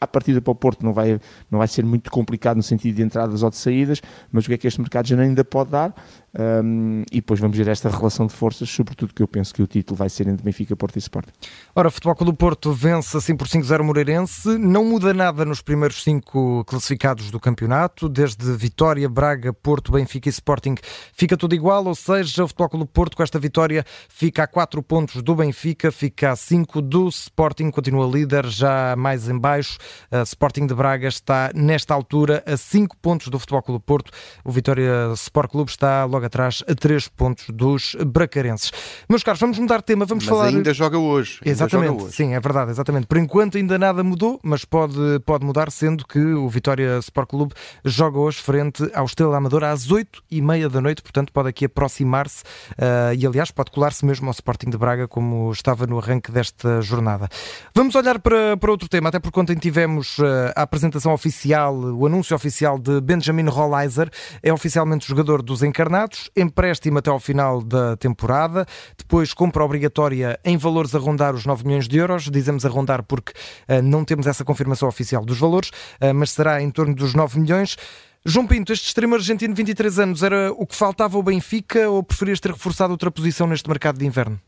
a 0.00 0.06
partida 0.06 0.40
para 0.40 0.50
o 0.50 0.54
Porto 0.54 0.84
não 0.84 0.92
vai, 0.92 1.20
não 1.50 1.58
vai 1.58 1.68
ser 1.68 1.84
muito 1.84 2.10
complicado 2.10 2.56
no 2.56 2.62
sentido 2.62 2.96
de 2.96 3.02
entradas 3.02 3.42
ou 3.42 3.50
de 3.50 3.56
saídas, 3.56 4.00
mas 4.30 4.44
o 4.44 4.48
que 4.48 4.54
é 4.54 4.58
que 4.58 4.66
este 4.66 4.80
mercado 4.80 5.06
já 5.06 5.20
ainda 5.20 5.44
pode 5.44 5.70
dar? 5.70 5.94
Um, 6.38 7.02
e 7.10 7.16
depois 7.16 7.40
vamos 7.40 7.56
ver 7.56 7.66
esta 7.68 7.88
relação 7.88 8.26
de 8.26 8.34
forças, 8.34 8.68
sobretudo 8.68 9.14
que 9.14 9.22
eu 9.22 9.28
penso 9.28 9.54
que 9.54 9.62
o 9.62 9.66
título 9.66 9.96
vai 9.96 10.10
ser 10.10 10.28
entre 10.28 10.44
Benfica, 10.44 10.76
Porto 10.76 10.96
e 10.96 10.98
Sport. 10.98 11.28
Ora, 11.74 11.90
Futebol 11.90 12.14
Clube 12.14 12.32
do 12.32 12.36
Porto 12.36 12.72
vence 12.72 13.16
assim 13.16 13.34
por 13.34 13.48
5-0 13.48 13.82
Moreirense, 13.82 14.58
não 14.58 14.84
muda 14.84 15.14
nada 15.14 15.46
nos 15.46 15.62
primeiros 15.62 16.02
cinco 16.02 16.62
classificados 16.66 17.30
do 17.30 17.40
campeonato, 17.40 18.06
desde 18.06 18.52
Vitória, 18.52 19.08
Braga, 19.08 19.50
Porto, 19.52 19.92
Benfica 19.92 20.28
e 20.28 20.30
Sporting, 20.30 20.74
fica 21.14 21.38
tudo 21.38 21.54
igual, 21.54 21.86
ou 21.86 21.94
seja, 21.94 22.44
o 22.44 22.48
Futebol 22.48 22.68
Clube 22.68 22.84
do 22.84 22.90
Porto 22.90 23.16
com 23.16 23.22
esta 23.22 23.38
vitória 23.38 23.82
fica 24.08 24.42
a 24.42 24.46
4 24.46 24.82
pontos 24.82 25.22
do 25.22 25.34
Benfica, 25.34 25.90
fica 25.90 26.32
a 26.32 26.36
5 26.36 26.82
do 26.82 27.08
Sporting, 27.08 27.70
continua 27.70 28.06
líder 28.06 28.46
já 28.46 28.94
mais 28.94 29.26
em 29.26 29.38
baixo, 29.38 29.78
a 30.10 30.22
Sporting 30.22 30.66
de 30.66 30.74
Braga 30.74 31.08
está 31.08 31.50
nesta 31.54 31.94
altura 31.94 32.42
a 32.46 32.56
5 32.56 32.96
pontos 32.96 33.28
do 33.28 33.38
Futebol 33.38 33.62
Clube 33.62 33.76
do 33.76 33.80
Porto, 33.80 34.10
o 34.44 34.50
Vitória 34.50 35.12
Sport 35.14 35.50
Clube 35.50 35.70
está 35.70 36.04
logo 36.04 36.24
atrás 36.24 36.64
a 36.68 36.74
3 36.74 37.08
pontos 37.08 37.46
dos 37.50 37.96
bracarenses. 38.06 38.72
Meus 39.08 39.22
caros, 39.22 39.40
vamos 39.40 39.58
mudar 39.58 39.78
de 39.78 39.84
tema, 39.84 40.04
vamos 40.04 40.24
mas 40.24 40.30
falar... 40.30 40.48
ainda 40.48 40.72
joga 40.72 40.98
hoje. 40.98 41.38
Ainda 41.42 41.50
exatamente, 41.50 41.90
joga 41.90 42.04
hoje. 42.04 42.16
sim, 42.16 42.34
é 42.34 42.40
verdade, 42.40 42.70
exatamente. 42.70 43.06
Por 43.06 43.18
enquanto 43.18 43.58
ainda 43.58 43.78
nada 43.78 44.02
mudou, 44.02 44.40
mas 44.42 44.64
pode, 44.64 45.20
pode 45.24 45.44
mudar, 45.44 45.70
sendo 45.70 46.06
que 46.06 46.18
o 46.18 46.48
Vitória 46.48 46.98
Sport 46.98 47.28
Clube 47.28 47.54
joga 47.84 48.18
hoje 48.18 48.38
frente 48.38 48.88
ao 48.94 49.04
Estrela 49.04 49.36
Amadora 49.36 49.70
às 49.70 49.90
8 49.90 50.22
e 50.30 50.40
meia 50.40 50.68
da 50.68 50.80
noite, 50.80 51.02
portanto 51.02 51.32
pode 51.32 51.48
aqui 51.48 51.66
aproximar-se 51.66 52.42
uh, 52.72 53.14
e 53.16 53.26
aliás 53.26 53.50
pode 53.50 53.70
colar-se 53.70 54.04
mesmo 54.04 54.26
ao 54.26 54.32
Sporting 54.32 54.70
de 54.70 54.78
Braga, 54.78 55.06
como 55.06 55.50
estava 55.52 55.86
no 55.86 55.98
arranque 55.98 56.32
desta 56.32 56.80
jornada. 56.80 57.28
Vamos 57.74 57.94
olhar 57.94 58.18
para, 58.18 58.56
para 58.56 58.70
outro 58.70 58.88
tema, 58.88 59.08
até 59.08 59.18
porque 59.18 59.38
ontem 59.38 59.56
tivemos 59.76 60.16
uh, 60.20 60.24
a 60.56 60.62
apresentação 60.62 61.12
oficial, 61.12 61.76
o 61.76 62.06
anúncio 62.06 62.34
oficial 62.34 62.78
de 62.78 62.98
Benjamin 62.98 63.46
Rollizer, 63.46 64.08
é 64.42 64.50
oficialmente 64.50 65.06
jogador 65.06 65.42
dos 65.42 65.62
encarnados, 65.62 66.30
empréstimo 66.34 66.96
até 66.96 67.10
ao 67.10 67.20
final 67.20 67.62
da 67.62 67.94
temporada, 67.94 68.64
depois 68.96 69.34
compra 69.34 69.62
obrigatória 69.62 70.40
em 70.42 70.56
valores 70.56 70.94
a 70.94 70.98
rondar 70.98 71.34
os 71.34 71.44
9 71.44 71.66
milhões 71.66 71.86
de 71.86 71.98
euros, 71.98 72.30
dizemos 72.30 72.64
a 72.64 72.70
rondar 72.70 73.02
porque 73.02 73.32
uh, 73.68 73.82
não 73.82 74.02
temos 74.02 74.26
essa 74.26 74.46
confirmação 74.46 74.88
oficial 74.88 75.22
dos 75.26 75.38
valores, 75.38 75.68
uh, 75.68 76.14
mas 76.14 76.30
será 76.30 76.62
em 76.62 76.70
torno 76.70 76.94
dos 76.94 77.12
9 77.12 77.38
milhões. 77.38 77.76
João 78.24 78.46
Pinto, 78.46 78.72
este 78.72 78.86
extremo 78.86 79.14
argentino 79.14 79.52
de 79.52 79.58
23 79.58 79.98
anos 79.98 80.22
era 80.22 80.50
o 80.52 80.66
que 80.66 80.74
faltava 80.74 81.18
ao 81.18 81.22
Benfica 81.22 81.90
ou 81.90 82.02
preferias 82.02 82.40
ter 82.40 82.50
reforçado 82.50 82.92
outra 82.92 83.10
posição 83.10 83.46
neste 83.46 83.68
mercado 83.68 83.98
de 83.98 84.06
inverno? 84.06 84.40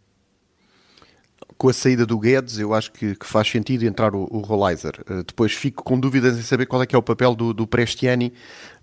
Com 1.59 1.69
a 1.69 1.73
saída 1.73 2.07
do 2.07 2.17
Guedes, 2.19 2.61
eu 2.61 2.73
acho 2.73 2.93
que, 2.93 3.17
que 3.17 3.27
faz 3.27 3.51
sentido 3.51 3.85
entrar 3.85 4.15
o, 4.15 4.29
o 4.31 4.39
Rollizer. 4.39 4.93
Uh, 5.11 5.25
depois 5.25 5.53
fico 5.53 5.83
com 5.83 5.99
dúvidas 5.99 6.39
em 6.39 6.43
saber 6.43 6.67
qual 6.67 6.81
é 6.81 6.87
que 6.87 6.95
é 6.95 6.99
o 6.99 7.03
papel 7.03 7.35
do, 7.35 7.53
do 7.53 7.67
Prestiani 7.67 8.33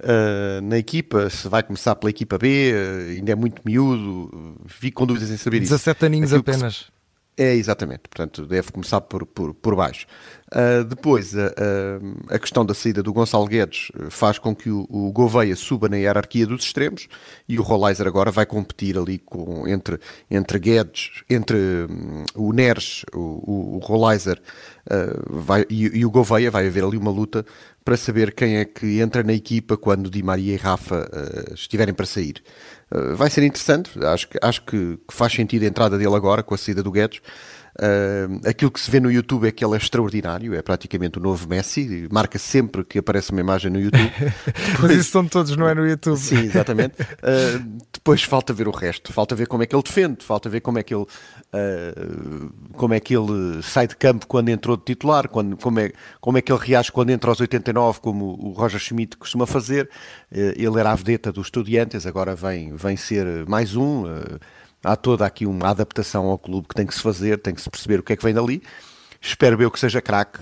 uh, 0.01 0.61
na 0.61 0.77
equipa, 0.77 1.29
se 1.29 1.47
vai 1.47 1.63
começar 1.63 1.95
pela 1.95 2.09
equipa 2.09 2.37
B, 2.37 2.73
uh, 2.73 3.11
ainda 3.11 3.31
é 3.31 3.35
muito 3.35 3.61
miúdo, 3.63 4.57
fico 4.67 4.99
com 4.99 5.05
dúvidas 5.07 5.31
em 5.31 5.37
saber 5.37 5.61
17 5.61 5.63
isso. 5.63 5.85
17 5.85 6.05
aninhos 6.05 6.33
Aquilo 6.33 6.41
apenas. 6.41 6.94
É, 7.37 7.53
exatamente. 7.53 8.03
Portanto, 8.09 8.45
deve 8.45 8.71
começar 8.71 9.01
por, 9.01 9.25
por, 9.25 9.53
por 9.53 9.75
baixo. 9.75 10.07
Uh, 10.47 10.85
depois, 10.85 11.33
uh, 11.33 11.37
uh, 11.39 12.33
a 12.33 12.39
questão 12.39 12.65
da 12.65 12.73
saída 12.73 13.03
do 13.03 13.11
Gonçalo 13.11 13.45
Guedes 13.45 13.91
faz 14.09 14.39
com 14.39 14.55
que 14.55 14.69
o, 14.69 14.85
o 14.89 15.11
Gouveia 15.11 15.55
suba 15.55 15.89
na 15.89 15.97
hierarquia 15.97 16.47
dos 16.47 16.63
extremos 16.63 17.09
e 17.49 17.59
o 17.59 17.63
Rollizer 17.63 18.07
agora 18.07 18.31
vai 18.31 18.45
competir 18.45 18.97
ali 18.97 19.17
com, 19.17 19.67
entre, 19.67 19.99
entre 20.31 20.59
Guedes, 20.59 21.23
entre 21.29 21.57
um, 21.57 22.23
o 22.35 22.53
Neres, 22.53 23.03
o, 23.13 23.19
o, 23.19 23.75
o 23.75 23.79
Rollizer 23.79 24.41
vai, 25.27 25.65
e, 25.69 25.99
e, 25.99 26.05
o 26.05 26.11
Gouveia. 26.11 26.51
Vai 26.51 26.67
haver 26.67 26.83
ali 26.83 26.95
uma 26.95 27.11
luta 27.11 27.45
para 27.85 27.95
saber 27.95 28.33
quem 28.33 28.57
é 28.57 28.65
que 28.65 28.99
entra 28.99 29.23
na 29.23 29.31
equipa 29.31 29.77
quando 29.77 30.09
Di 30.09 30.23
Maria 30.23 30.55
e 30.55 30.57
Rafa 30.57 31.07
estiverem 31.53 31.93
para 31.93 32.07
sair. 32.07 32.43
vai 33.15 33.29
ser 33.29 33.43
interessante, 33.43 33.91
acho, 34.03 34.27
acho 34.41 34.65
que, 34.65 34.97
que 35.07 35.13
faz 35.13 35.31
sentido 35.31 35.63
a 35.63 35.67
entrada 35.67 35.95
dele 35.95 36.15
agora 36.15 36.41
com 36.41 36.55
a 36.55 36.57
saída 36.57 36.81
do 36.81 36.91
Guedes. 36.91 37.21
Uh, 37.77 38.39
aquilo 38.47 38.71
que 38.71 38.79
se 38.79 38.89
vê 38.89 39.01
no 39.01 39.11
YouTube 39.11 39.45
é 39.45 39.51
que 39.51 39.63
ele 39.63 39.73
é 39.73 39.77
extraordinário, 39.77 40.55
é 40.55 40.61
praticamente 40.61 41.19
o 41.19 41.21
novo 41.21 41.45
Messi, 41.49 42.07
marca 42.09 42.39
sempre 42.39 42.85
que 42.85 42.99
aparece 42.99 43.31
uma 43.31 43.41
imagem 43.41 43.69
no 43.69 43.77
YouTube. 43.77 44.11
Mas 44.81 44.91
isso 44.91 45.11
são 45.11 45.27
todos, 45.27 45.57
não 45.57 45.67
é 45.67 45.75
no 45.75 45.85
YouTube? 45.85 46.17
Sim, 46.17 46.45
exatamente. 46.45 46.93
Uh, 47.01 47.81
depois 47.91 48.23
falta 48.23 48.53
ver 48.53 48.69
o 48.69 48.71
resto, 48.71 49.11
falta 49.11 49.35
ver 49.35 49.47
como 49.47 49.63
é 49.63 49.65
que 49.65 49.75
ele 49.75 49.83
defende, 49.83 50.23
falta 50.23 50.47
ver 50.47 50.61
como 50.61 50.79
é 50.79 50.83
que 50.83 50.95
ele, 50.95 51.03
uh, 51.03 52.53
como 52.73 52.93
é 52.93 52.99
que 53.01 53.13
ele 53.13 53.61
sai 53.61 53.87
de 53.87 53.95
campo 53.97 54.25
quando 54.25 54.47
entrou 54.47 54.77
de 54.77 54.83
titular, 54.83 55.27
quando, 55.27 55.57
como, 55.57 55.79
é, 55.81 55.91
como 56.21 56.37
é 56.37 56.41
que 56.41 56.53
ele 56.53 56.61
reage 56.61 56.93
quando 56.93 57.09
entra 57.09 57.29
aos 57.29 57.41
89, 57.41 57.99
como 57.99 58.37
o 58.39 58.51
Roger 58.51 58.79
Schmidt 58.79 59.17
costuma 59.17 59.45
fazer. 59.45 59.89
ele 60.31 60.79
era 60.79 60.91
a 60.91 60.95
vedeta 60.95 61.29
dos 61.29 61.47
estudiantes, 61.47 62.05
agora 62.05 62.35
vem, 62.35 62.73
vem 62.73 62.95
ser 62.95 63.45
mais 63.47 63.75
um 63.75 64.05
há 64.85 64.95
toda 64.95 65.25
aqui 65.25 65.45
uma 65.45 65.69
adaptação 65.69 66.25
ao 66.27 66.37
clube 66.37 66.67
que 66.67 66.75
tem 66.75 66.85
que 66.85 66.93
se 66.93 67.01
fazer, 67.01 67.37
tem 67.39 67.53
que 67.53 67.61
se 67.61 67.69
perceber 67.69 67.99
o 67.99 68.03
que 68.03 68.13
é 68.13 68.15
que 68.15 68.23
vem 68.23 68.33
dali. 68.33 68.61
Espero 69.27 69.59
eu 69.59 69.71
que 69.71 69.79
seja 69.79 70.01
craque, 70.03 70.39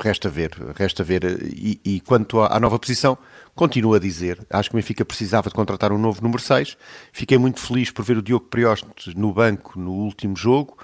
resta 0.00 0.30
ver, 0.30 0.50
resta 0.74 1.04
ver. 1.04 1.22
E, 1.42 1.78
e 1.84 2.00
quanto 2.00 2.40
à, 2.40 2.56
à, 2.56 2.58
nova 2.58 2.78
posição, 2.78 3.18
continuo 3.54 3.92
a 3.92 3.98
dizer, 3.98 4.38
acho 4.48 4.70
que 4.70 4.76
o 4.76 4.78
Benfica 4.78 5.04
precisava 5.04 5.50
de 5.50 5.54
contratar 5.54 5.92
um 5.92 5.98
novo 5.98 6.22
número 6.22 6.40
6. 6.40 6.76
Fiquei 7.12 7.36
muito 7.36 7.60
feliz 7.60 7.90
por 7.90 8.02
ver 8.02 8.16
o 8.16 8.22
Diogo 8.22 8.46
Prioste 8.46 8.86
no 9.14 9.32
banco 9.34 9.78
no 9.78 9.92
último 9.92 10.34
jogo. 10.36 10.78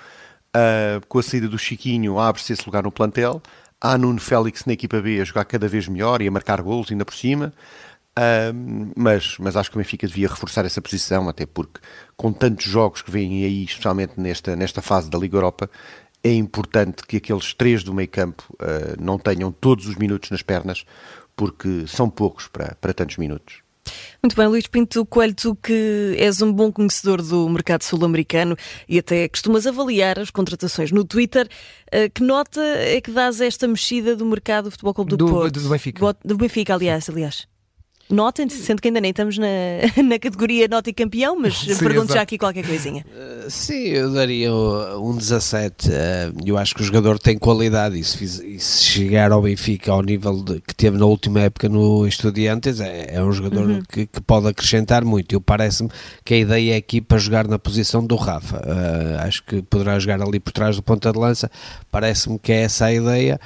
Uh, 0.55 1.05
com 1.09 1.19
a 1.19 1.23
saída 1.23 1.49
do 1.49 1.59
Chiquinho, 1.59 2.19
abre-se 2.19 2.52
esse 2.52 2.66
lugar 2.66 2.83
no 2.83 2.93
plantel. 2.93 3.43
Há 3.81 3.97
Nuno 3.97 4.21
Félix 4.21 4.66
na 4.66 4.75
equipa 4.75 5.00
B 5.00 5.21
a 5.21 5.25
jogar 5.25 5.47
cada 5.47 5.69
vez 5.69 5.88
melhor 5.88 6.21
e 6.21 6.28
a 6.28 6.31
marcar 6.31 6.61
golos 6.61 6.90
ainda 6.90 7.07
por 7.07 7.14
cima. 7.14 7.55
Uh, 8.18 8.92
mas, 8.96 9.37
mas 9.38 9.56
acho 9.56 9.70
que 9.70 9.76
o 9.76 9.78
Benfica 9.78 10.06
devia 10.06 10.28
reforçar 10.28 10.64
essa 10.64 10.80
posição, 10.80 11.28
até 11.28 11.44
porque 11.44 11.80
com 12.16 12.32
tantos 12.32 12.64
jogos 12.64 13.02
que 13.02 13.11
vêm 13.11 13.44
aí, 13.44 13.64
especialmente 13.64 14.14
nesta, 14.18 14.56
nesta 14.56 14.80
fase 14.80 15.11
da 15.11 15.18
Liga 15.18 15.37
Europa, 15.37 15.70
é 16.25 16.32
importante 16.32 17.04
que 17.06 17.18
aqueles 17.18 17.52
três 17.52 17.85
do 17.85 17.92
meio 17.92 18.08
campo 18.08 18.44
uh, 18.54 19.00
não 19.00 19.18
tenham 19.18 19.52
todos 19.52 19.87
os 19.87 19.96
minutos 19.96 20.30
nas 20.30 20.42
pernas, 20.42 20.85
porque 21.37 21.87
são 21.87 22.08
poucos 22.08 22.49
para, 22.49 22.75
para 22.80 22.94
tantos 22.94 23.18
minutos. 23.18 23.66
Muito 24.23 24.35
bem, 24.35 24.46
Luís 24.49 24.66
Pinto 24.66 25.04
Coelho, 25.06 25.35
tu 25.35 25.54
que 25.54 26.16
és 26.18 26.42
um 26.42 26.52
bom 26.52 26.73
conhecedor 26.73 27.23
do 27.23 27.49
mercado 27.49 27.82
sul-americano 27.82 28.56
e 28.88 28.99
até 28.99 29.28
costumas 29.28 29.66
avaliar 29.66 30.18
as 30.18 30.30
contratações 30.30 30.90
no 30.90 31.04
Twitter, 31.04 31.46
uh, 31.46 32.11
que 32.12 32.23
nota 32.23 32.61
é 32.61 32.99
que 33.00 33.11
dás 33.11 33.42
esta 33.42 33.68
mexida 33.68 34.16
do 34.16 34.25
mercado 34.25 34.64
do 34.64 34.70
Futebol 34.70 34.94
Clube 34.94 35.11
do, 35.11 35.16
do 35.18 35.28
Porto? 35.28 35.61
Do 35.61 35.68
Benfica. 35.68 36.16
Do 36.25 36.37
Benfica, 36.37 36.75
aliás, 36.75 37.08
aliás. 37.11 37.46
Notem, 38.09 38.49
sendo 38.49 38.81
que 38.81 38.87
ainda 38.87 39.01
nem 39.01 39.11
estamos 39.11 39.37
na, 39.37 39.47
na 40.05 40.19
categoria 40.19 40.69
nota 40.69 40.91
e 40.91 40.93
campeão, 40.93 41.37
mas 41.37 41.59
sim, 41.59 41.77
pergunto 41.77 42.13
já 42.13 42.23
aqui 42.23 42.39
qualquer 42.39 42.65
coisinha. 42.65 43.05
Uh, 43.09 43.51
sim, 43.51 43.89
eu 43.89 44.13
daria 44.13 44.55
um 44.55 45.17
17. 45.17 45.89
Uh, 45.89 45.93
eu 46.47 46.57
acho 46.57 46.75
que 46.75 46.83
o 46.83 46.85
jogador 46.85 47.19
tem 47.19 47.37
qualidade 47.37 47.99
e 47.99 48.05
se, 48.05 48.17
fiz, 48.17 48.39
e 48.39 48.61
se 48.61 48.85
chegar 48.85 49.33
ao 49.33 49.43
Benfica 49.43 49.91
ao 49.91 50.03
nível 50.03 50.41
de, 50.41 50.61
que 50.61 50.73
teve 50.73 50.97
na 50.97 51.05
última 51.05 51.41
época 51.41 51.69
no 51.69 52.07
Estudiantes, 52.07 52.79
é, 52.81 53.17
é 53.17 53.23
um 53.23 53.33
jogador 53.33 53.69
uhum. 53.69 53.83
que, 53.89 54.07
que, 54.07 54.21
pode 54.21 54.47
acrescentar 54.47 55.05
muito. 55.05 55.35
Eu 55.35 55.41
parece-me 55.41 55.91
que 56.25 56.35
a 56.35 56.39
ideia 56.39 56.75
é 56.75 56.77
aqui 56.77 57.01
para 57.01 57.19
jogar 57.19 57.49
na 57.49 57.59
posição 57.59 58.07
do 58.07 58.15
Rafa. 58.15 58.59
Uh, 58.59 59.27
acho 59.27 59.43
que 59.43 59.63
poderá 59.63 59.99
jogar 59.99 60.23
ali 60.23 60.39
por 60.39 60.53
trás 60.53 60.77
do 60.77 60.83
ponta 60.83 61.11
de 61.11 61.19
lança. 61.19 61.51
Parece-me 61.91 62.39
que 62.39 62.53
é 62.53 62.63
essa 62.63 62.85
a 62.85 62.93
ideia. 62.93 63.41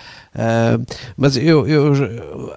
mas 1.17 1.37
eu, 1.39 1.67
eu 1.67 1.95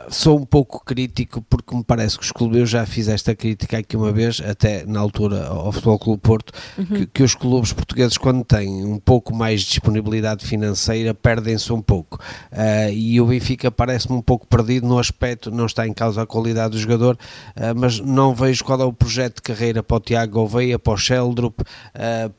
sou 0.09 0.37
um 0.37 0.45
pouco 0.45 0.83
crítico 0.83 1.41
porque 1.49 1.73
me 1.73 1.83
parece 1.95 2.17
que 2.17 2.23
os 2.23 2.31
clubes, 2.31 2.57
eu 2.57 2.65
já 2.65 2.87
fiz 2.87 3.07
esta 3.07 3.35
crítica 3.35 3.77
aqui 3.77 3.95
uma 3.95 4.11
vez, 4.11 4.41
até 4.41 4.83
na 4.83 4.99
altura 4.99 5.45
ao 5.45 5.71
Futebol 5.71 5.99
Clube 5.99 6.21
Porto, 6.23 6.51
uhum. 6.75 6.85
que, 6.85 7.05
que, 7.05 7.21
os 7.21 7.35
clubes 7.35 7.71
portugueses, 7.71 8.17
quando 8.17 8.43
têm 8.43 8.83
um 8.83 8.97
pouco 8.97 9.35
mais 9.35 9.61
de 9.61 9.67
disponibilidade 9.67 10.43
financeira, 10.43 11.13
perdem-se 11.13 11.71
um 11.71 11.83
pouco. 11.83 12.17
Uh, 12.51 12.91
e 12.91 13.21
o 13.21 13.27
Benfica 13.27 13.69
parece-me 13.69 14.15
um 14.17 14.23
pouco 14.23 14.47
perdido 14.47 14.87
no 14.87 14.97
aspecto, 14.97 15.51
não 15.51 15.67
está 15.67 15.87
em 15.87 15.93
causa 15.93 16.23
a 16.23 16.25
qualidade 16.25 16.71
do 16.71 16.79
jogador, 16.79 17.15
uh, 17.15 17.79
mas 17.79 17.99
não 17.99 18.33
vejo 18.33 18.63
qual 18.63 18.81
é 18.81 18.85
o 18.85 18.91
projeto 18.91 19.35
de 19.35 19.43
carreira 19.43 19.83
para 19.83 19.97
o 19.97 19.99
Tiago 19.99 20.33
Gouveia, 20.33 20.79
para 20.79 20.93
o 20.93 20.97
Sheldrup, 20.97 21.61
uh, 21.61 21.65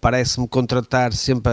parece-me 0.00 0.48
contratar 0.48 1.12
sempre 1.12 1.52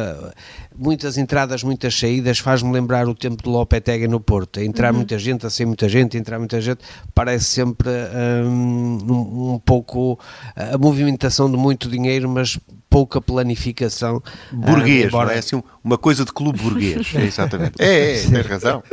muitas 0.75 1.19
entradas, 1.19 1.61
muitas 1.61 1.93
saídas, 1.93 2.39
faz-me 2.39 2.71
lembrar 2.71 3.07
o 3.07 3.13
tempo 3.13 3.43
de 3.43 3.49
Lopetegui 3.49 4.07
no 4.07 4.19
Porto, 4.19 4.59
a 4.59 4.63
entrar 4.63 4.91
uhum. 4.91 4.97
muita 4.97 5.19
gente, 5.19 5.45
a 5.45 5.51
sair 5.51 5.67
muita 5.67 5.87
gente, 5.87 6.17
a 6.17 6.19
entrar 6.19 6.39
muita 6.39 6.59
gente, 6.59 6.79
parece 7.13 7.45
sempre 7.45 7.90
um, 8.45 8.97
um, 9.09 9.53
um 9.53 9.59
pouco 9.59 10.19
a 10.55 10.77
movimentação 10.77 11.49
de 11.49 11.57
muito 11.57 11.89
dinheiro, 11.89 12.29
mas 12.29 12.59
pouca 12.89 13.21
planificação. 13.21 14.21
Burguês, 14.51 15.05
uh, 15.05 15.07
embora... 15.07 15.33
é 15.33 15.39
assim 15.39 15.61
uma 15.83 15.97
coisa 15.97 16.25
de 16.25 16.33
clube 16.33 16.59
burguês, 16.59 17.13
é 17.15 17.23
exatamente. 17.23 17.73
É, 17.79 18.17
é, 18.17 18.29
tens 18.29 18.45
razão. 18.45 18.83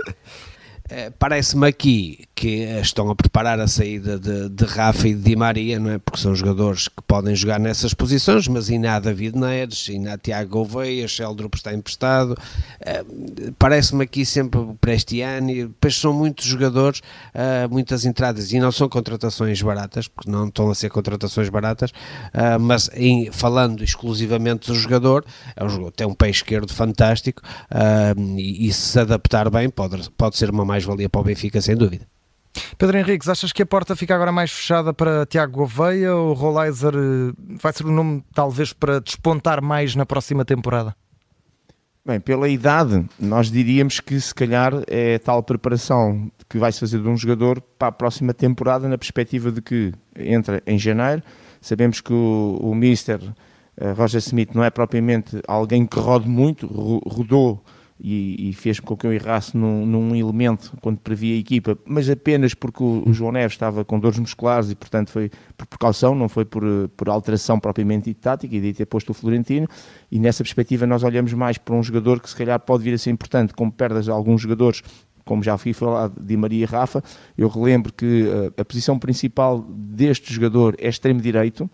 Eh, 0.90 1.12
parece-me 1.18 1.68
aqui 1.68 2.20
que 2.38 2.62
estão 2.80 3.10
a 3.10 3.14
preparar 3.14 3.60
a 3.60 3.68
saída 3.68 4.18
de, 4.18 4.48
de, 4.48 4.64
Rafa 4.64 5.06
e 5.06 5.14
de 5.14 5.20
Di 5.20 5.36
Maria, 5.36 5.78
não 5.78 5.90
é? 5.90 5.98
Porque 5.98 6.18
são 6.20 6.34
jogadores 6.34 6.88
que 6.88 7.02
podem 7.06 7.34
jogar 7.34 7.60
nessas 7.60 7.92
posições, 7.92 8.48
mas 8.48 8.70
ainda 8.70 8.94
há 8.94 8.98
David 8.98 9.36
Neres, 9.36 9.86
ainda 9.90 10.14
há 10.14 10.18
Tiago 10.18 10.50
Gouveia, 10.50 11.06
Sheldrup 11.06 11.54
está 11.54 11.74
emprestado. 11.74 12.32
Uh, 12.32 13.52
Parece-me 13.58 14.04
aqui 14.04 14.24
sempre 14.24 14.60
o 14.60 14.74
Prestiani, 14.80 15.66
depois 15.66 15.96
são 15.96 16.12
muitos 16.12 16.44
jogadores, 16.44 17.00
uh, 17.34 17.70
muitas 17.70 18.04
entradas, 18.04 18.52
e 18.52 18.58
não 18.58 18.72
são 18.72 18.88
contratações 18.88 19.60
baratas, 19.60 20.08
porque 20.08 20.30
não 20.30 20.48
estão 20.48 20.70
a 20.70 20.74
ser 20.74 20.88
contratações 20.88 21.48
baratas, 21.48 21.90
uh, 21.90 22.58
mas 22.60 22.90
em, 22.94 23.30
falando 23.30 23.84
exclusivamente 23.84 24.68
do 24.68 24.74
jogador, 24.74 25.24
é 25.54 25.64
um 25.64 25.68
jogador, 25.68 25.92
tem 25.92 26.06
um 26.06 26.14
pé 26.14 26.30
esquerdo 26.30 26.72
fantástico 26.72 27.42
e, 28.36 28.68
e 28.68 28.72
se 28.72 28.98
adaptar 28.98 29.50
bem 29.50 29.68
pode, 29.68 30.10
pode 30.10 30.36
ser 30.36 30.50
uma 30.50 30.64
mais 30.64 30.78
mais-valia 30.78 31.08
para 31.08 31.20
o 31.20 31.24
Benfica, 31.24 31.60
sem 31.60 31.76
dúvida. 31.76 32.06
Pedro 32.76 32.98
Henriques, 32.98 33.28
achas 33.28 33.52
que 33.52 33.62
a 33.62 33.66
porta 33.66 33.96
fica 33.96 34.14
agora 34.14 34.32
mais 34.32 34.50
fechada 34.50 34.92
para 34.92 35.26
Tiago 35.26 35.52
Gouveia 35.52 36.14
ou 36.14 36.32
Rolaiser 36.32 36.94
eh, 36.94 37.32
vai 37.60 37.72
ser 37.72 37.86
o 37.86 37.90
nome 37.90 38.22
talvez 38.34 38.72
para 38.72 39.00
despontar 39.00 39.60
mais 39.62 39.94
na 39.94 40.06
próxima 40.06 40.44
temporada? 40.44 40.94
Bem, 42.08 42.18
pela 42.18 42.48
idade, 42.48 43.04
nós 43.20 43.50
diríamos 43.50 44.00
que 44.00 44.18
se 44.18 44.34
calhar 44.34 44.72
é 44.86 45.18
tal 45.18 45.42
preparação 45.42 46.30
que 46.48 46.56
vai-se 46.56 46.80
fazer 46.80 47.02
de 47.02 47.06
um 47.06 47.16
jogador 47.16 47.60
para 47.78 47.88
a 47.88 47.92
próxima 47.92 48.32
temporada, 48.32 48.88
na 48.88 48.96
perspectiva 48.96 49.52
de 49.52 49.60
que 49.60 49.92
entra 50.16 50.62
em 50.66 50.78
janeiro. 50.78 51.22
Sabemos 51.60 52.00
que 52.00 52.12
o, 52.12 52.58
o 52.62 52.74
Mister 52.74 53.20
uh, 53.22 53.92
Roger 53.94 54.20
Smith 54.20 54.54
não 54.54 54.64
é 54.64 54.70
propriamente 54.70 55.38
alguém 55.46 55.84
que 55.84 55.98
rode 55.98 56.26
muito, 56.26 56.66
rodou 56.66 57.62
e, 58.00 58.48
e 58.48 58.52
fez 58.52 58.78
com 58.78 58.96
que 58.96 59.06
eu 59.06 59.12
errasse 59.12 59.56
num, 59.56 59.84
num, 59.84 60.14
elemento 60.14 60.72
quando 60.80 60.98
previa 60.98 61.34
a 61.34 61.38
equipa, 61.38 61.76
mas 61.84 62.08
apenas 62.08 62.54
porque 62.54 62.82
o, 62.82 63.02
o, 63.06 63.12
João 63.12 63.32
Neves 63.32 63.54
estava 63.54 63.84
com 63.84 63.98
dores 63.98 64.18
musculares 64.18 64.70
e, 64.70 64.74
portanto, 64.74 65.10
foi 65.10 65.30
por 65.56 65.66
precaução, 65.66 66.14
não 66.14 66.28
foi 66.28 66.44
por, 66.44 66.62
por 66.96 67.08
alteração 67.08 67.58
propriamente 67.58 68.12
tática 68.14 68.54
e 68.54 68.60
de 68.60 68.72
ter 68.72 68.86
posto 68.86 69.10
o 69.10 69.14
Florentino. 69.14 69.66
E 70.10 70.18
nessa 70.18 70.44
perspectiva, 70.44 70.86
nós 70.86 71.02
olhamos 71.02 71.32
mais 71.32 71.58
para 71.58 71.74
um 71.74 71.82
jogador 71.82 72.20
que, 72.20 72.30
se 72.30 72.36
calhar, 72.36 72.58
pode 72.60 72.84
vir 72.84 72.94
a 72.94 72.98
ser 72.98 73.10
importante, 73.10 73.52
como 73.52 73.72
perdas 73.72 74.04
de 74.04 74.10
alguns 74.10 74.40
jogadores 74.40 74.82
como 75.24 75.42
já 75.42 75.58
fui 75.58 75.74
falar 75.74 76.08
de 76.08 76.36
Maria 76.38 76.62
e 76.62 76.64
Rafa, 76.64 77.04
eu 77.36 77.48
relembro 77.48 77.92
que 77.92 78.22
uh, 78.22 78.50
a 78.58 78.64
posição 78.64 78.98
principal 78.98 79.60
deste 79.60 80.32
jogador 80.32 80.74
é 80.78 80.88
extremo 80.88 81.20
direito, 81.20 81.68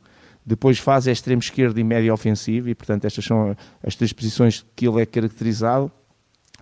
depois 0.44 0.78
faz 0.78 1.06
é 1.06 1.12
extremo 1.12 1.40
esquerdo 1.40 1.78
e 1.78 1.84
médio 1.84 2.12
ofensivo, 2.12 2.68
e 2.68 2.74
portanto 2.74 3.04
estas 3.04 3.24
são 3.24 3.56
as 3.82 3.94
três 3.94 4.12
posições 4.12 4.66
que 4.74 4.86
ele 4.86 5.00
é 5.00 5.06
caracterizado. 5.06 5.90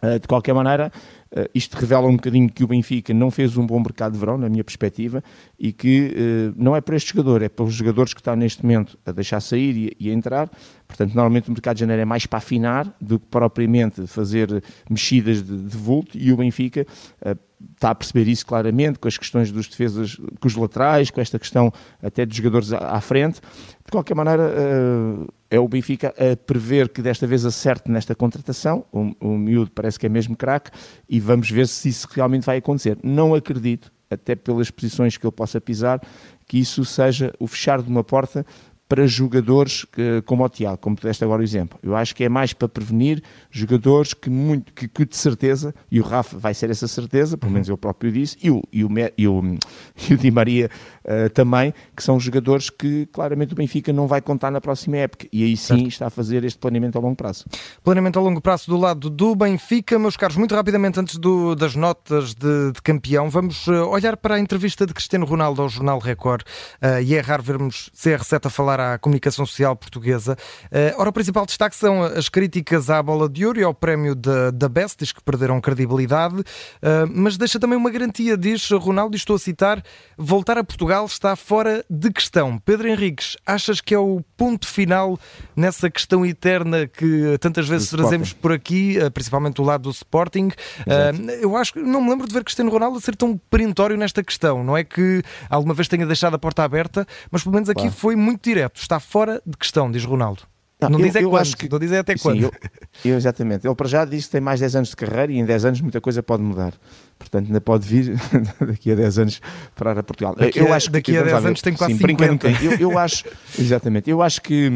Eh, 0.05 0.19
de 0.19 0.27
qualquer 0.27 0.53
maneira, 0.53 0.91
uh, 1.31 1.49
isto 1.55 1.75
revela 1.77 2.09
um 2.09 2.17
bocadinho 2.17 2.51
que 2.51 2.65
o 2.65 2.67
Benfica 2.67 3.15
não 3.15 3.31
fez 3.31 3.57
um 3.57 3.65
bom 3.65 3.79
mercado 3.79 4.15
de 4.15 4.19
verão, 4.19 4.37
na 4.37 4.49
minha 4.49 4.65
perspectiva, 4.65 5.23
e 5.57 5.73
que 5.73 6.09
uh, 6.11 6.55
não 6.57 6.75
é 6.75 6.81
para 6.81 6.97
este 6.97 7.13
jogador, 7.13 7.41
é 7.41 7.49
para 7.49 7.65
os 7.65 7.73
jogadores 7.73 8.13
que 8.13 8.19
estão 8.19 8.35
neste 8.35 8.65
momento 8.65 8.99
a 9.07 9.13
deixar 9.13 9.41
sair 9.41 9.95
e, 10.01 10.11
a 10.11 10.13
entrar. 10.13 10.51
Portanto, 10.89 11.15
normalmente 11.15 11.49
o 11.49 11.53
mercado 11.53 11.77
de 11.77 11.81
janeiro 11.81 12.03
é 12.03 12.05
mais 12.05 12.27
para 12.27 12.39
afinar 12.39 12.93
do 13.01 13.21
que 13.21 13.27
propriamente 13.27 14.05
fazer 14.09 14.63
mexidas 14.91 15.41
de, 15.41 15.57
de 15.57 15.77
vulto, 15.77 16.19
e 16.19 16.33
o 16.33 16.37
Benfica 16.37 16.85
está 17.73 17.91
a 17.91 17.95
perceber 17.95 18.29
isso 18.29 18.45
claramente, 18.45 18.99
com 18.99 19.07
as 19.07 19.17
questões 19.17 19.53
dos 19.53 19.69
defesas, 19.69 20.17
com 20.17 20.49
os 20.49 20.57
laterais, 20.57 21.13
com 21.13 21.21
esta 21.21 21.39
questão 21.39 21.73
até 22.03 22.27
dos 22.27 22.37
jogadores 22.37 22.73
à, 22.73 22.97
à 22.97 23.01
frente. 23.01 23.41
De 23.85 23.93
qualquer 23.93 24.17
maneira 24.17 24.53
é 25.53 25.61
o 25.61 25.69
Benfica 25.69 26.15
a 26.17 26.35
prever 26.35 26.89
que 26.89 27.03
desta 27.03 27.27
vez 27.27 27.45
acerte 27.45 27.91
nesta 27.91 28.15
contratação. 28.15 28.87
O, 28.91 29.13
o 29.21 29.37
miúdo 29.37 29.71
parece 29.71 29.99
que 29.99 30.07
é 30.07 30.09
mesmo 30.09 30.35
craque 30.35 30.71
e 31.07 31.21
vamos 31.21 31.51
ver 31.51 31.69
se 31.69 31.91
isso 31.91 32.09
realmente 32.11 32.47
vai 32.47 32.57
acontecer. 32.57 32.97
Não 33.03 33.35
acredito, 33.35 33.93
até 34.11 34.35
pelas 34.35 34.71
posições 34.71 35.19
que 35.19 35.27
ele 35.27 35.33
possa 35.33 35.61
pisar, 35.61 36.01
que 36.49 36.59
isso 36.59 36.87
seja 36.87 37.35
o 37.39 37.47
fechar 37.47 37.83
de 37.83 37.91
uma 37.91 38.03
porta 38.03 38.47
para 38.93 39.07
jogadores 39.07 39.87
que, 39.87 40.21
como 40.27 40.45
o 40.45 40.49
Tiago, 40.51 40.77
como 40.77 40.95
tu 40.97 41.07
deste 41.07 41.25
agora 41.25 41.41
o 41.41 41.43
exemplo. 41.43 41.79
Eu 41.83 41.97
acho 41.97 42.15
que 42.15 42.25
é 42.25 42.29
mais 42.29 42.53
para 42.53 42.69
prevenir 42.69 43.23
jogadores 43.51 44.13
que, 44.13 44.29
muito, 44.29 44.71
que, 44.75 44.87
que 44.87 45.07
de 45.07 45.17
certeza, 45.17 45.75
e 45.91 45.99
o 45.99 46.03
Rafa 46.03 46.37
vai 46.39 46.53
ser 46.53 46.69
essa 46.69 46.87
certeza, 46.87 47.39
pelo 47.39 47.53
menos 47.53 47.71
eu 47.71 47.79
próprio 47.79 48.13
disse, 48.13 48.37
e 48.43 48.51
o, 48.51 48.63
e 48.71 48.85
o, 48.85 48.89
e 49.17 49.27
o, 49.27 49.43
e 50.11 50.13
o 50.13 50.19
Di 50.19 50.31
Maria 50.31 50.69
uh, 51.05 51.31
também, 51.31 51.73
que 51.97 52.03
são 52.03 52.19
jogadores 52.19 52.71
que 52.71 53.07
claramente 53.07 53.53
o 53.53 53.57
Benfica 53.57 53.93
não 53.93 54.07
vai 54.07 54.21
contar 54.21 54.51
na 54.51 54.61
próxima 54.61 54.99
época. 54.99 55.27
E 55.33 55.45
aí 55.45 55.57
sim 55.57 55.77
certo. 55.77 55.89
está 55.89 56.07
a 56.07 56.11
fazer 56.11 56.45
este 56.45 56.59
planeamento 56.59 56.99
a 56.99 57.01
longo 57.01 57.17
prazo. 57.17 57.45
Planeamento 57.83 58.19
a 58.19 58.23
longo 58.23 58.41
prazo 58.41 58.67
do 58.71 58.77
lado 58.77 59.11
do 59.11 59.35
Benfica. 59.35 59.99
Meus 59.99 60.17
caros, 60.17 60.37
muito 60.37 60.55
rapidamente 60.55 60.99
antes 61.01 61.17
do, 61.17 61.55
das 61.55 61.75
notas 61.75 62.35
de, 62.35 62.73
de, 62.73 62.83
campeão, 62.83 63.31
vamos 63.31 63.67
uh, 63.67 63.87
olhar 63.89 64.17
para 64.17 64.37
a 64.37 64.41
entrevista 64.41 64.87
de 64.87 64.95
Cristiano 64.95 65.27
Ronaldo 65.27 65.63
ao 65.63 65.69
Jornal 65.69 65.99
Record. 65.99 66.43
Uh, 66.43 67.03
e 67.03 67.15
é 67.15 67.21
raro 67.21 67.43
vermos 67.43 67.91
CR7 67.97 68.47
a 68.47 68.51
falar 68.51 68.81
à 68.81 68.99
comunicação 68.99 69.45
social 69.47 69.75
portuguesa. 69.77 70.37
Uh, 70.67 70.99
ora, 70.99 71.11
o 71.11 71.13
principal 71.13 71.47
destaque 71.47 71.77
são 71.77 72.03
as 72.03 72.29
críticas 72.29 72.91
à 72.91 73.03
bola 73.03 73.29
de 73.29 73.45
ouro 73.47 73.61
e 73.61 73.65
ao 73.65 73.75
prémio 73.75 74.15
da, 74.15 74.51
da 74.51 74.69
Best, 74.69 74.99
diz 74.99 75.13
que 75.13 75.23
perderam 75.23 75.61
credibilidade, 75.61 76.41
uh, 76.41 76.45
mas 77.11 77.37
deixa 77.37 77.59
também 77.59 77.77
uma 77.77 77.91
garantia, 77.91 78.37
diz 78.37 78.71
Ronaldo, 78.71 79.17
e 79.17 79.19
estou 79.19 79.37
a 79.37 79.39
citar, 79.39 79.83
voltar 80.17 80.59
a 80.59 80.65
Portugal 80.65 80.92
está 81.01 81.35
fora 81.35 81.85
de 81.89 82.11
questão. 82.13 82.59
Pedro 82.59 82.89
Henriques, 82.89 83.37
achas 83.47 83.81
que 83.81 83.95
é 83.95 83.99
o 83.99 84.23
ponto 84.37 84.67
final 84.67 85.19
nessa 85.57 85.89
questão 85.89 86.27
eterna 86.27 86.87
que 86.87 87.39
tantas 87.39 87.69
vezes 87.69 87.89
trazemos 87.89 88.33
por 88.33 88.53
aqui, 88.53 88.99
uh, 88.99 89.11
principalmente 89.11 89.55
do 89.55 89.63
lado 89.63 89.85
do 89.85 89.91
Sporting? 89.91 90.51
eu 91.41 91.57
acho 91.57 91.73
que 91.73 91.81
não 91.81 92.03
me 92.03 92.11
lembro 92.11 92.27
de 92.27 92.35
ver 92.35 92.45
Cristiano 92.45 92.71
Ronaldo 92.71 93.01
ser 93.01 93.17
tão 93.17 93.37
perentório 93.51 93.97
nesta 93.97 94.23
questão. 94.23 94.63
Não 94.63 94.77
é 94.77 94.85
que 94.85 95.23
alguma 95.49 95.75
vez 95.75 95.89
tenha 95.89 96.07
deixado 96.07 96.35
a 96.35 96.39
porta 96.39 96.63
aberta, 96.63 97.07
mas 97.31 97.43
pelo 97.43 97.55
menos 97.55 97.69
aqui 97.69 97.83
claro. 97.83 97.97
foi 97.97 98.17
muito 98.17 98.43
direto. 98.43 98.81
Está 98.81 99.01
fora 99.01 99.41
de 99.47 99.57
questão, 99.57 99.91
diz 99.91 100.05
Ronaldo. 100.05 100.52
Não, 100.89 100.99
não 100.99 101.01
eu, 101.01 101.07
diz 101.07 101.17
é 101.17 101.23
quando, 101.23 101.37
acho 101.37 101.57
que, 101.57 101.69
não 101.69 101.79
diz 101.79 101.93
é 101.93 101.99
até 101.99 102.17
quando. 102.17 102.41
Sim, 102.41 102.51
eu, 103.05 103.13
eu, 103.13 103.17
exatamente. 103.17 103.67
Ele 103.67 103.75
para 103.75 103.89
já 103.89 104.05
disse 104.05 104.27
que 104.27 104.33
tem 104.33 104.41
mais 104.41 104.61
10 104.61 104.77
anos 104.77 104.89
de 104.91 104.97
carreira 104.97 105.33
e 105.33 105.39
em 105.39 105.45
10 105.45 105.65
anos 105.65 105.81
muita 105.81 106.01
coisa 106.01 106.23
pode 106.23 106.43
mudar. 106.43 106.73
Portanto, 107.19 107.47
ainda 107.47 107.61
pode 107.61 107.87
vir 107.87 108.17
daqui 108.61 108.91
a 108.91 108.95
10 108.95 109.19
anos 109.19 109.41
para 109.75 110.03
Portugal. 110.03 110.35
Daqui 110.37 110.59
eu 110.59 110.73
a, 110.73 110.77
acho 110.77 110.87
que, 110.87 110.93
daqui 110.93 111.17
a 111.17 111.23
10 111.23 111.45
anos 111.45 111.61
tem 111.61 111.75
quase 111.75 111.95
sim, 111.95 112.07
50. 112.07 112.49
Eu, 112.63 112.73
eu 112.73 112.99
acho, 112.99 113.25
exatamente, 113.59 114.11
eu 114.11 114.21
acho 114.21 114.43
que, 114.43 114.71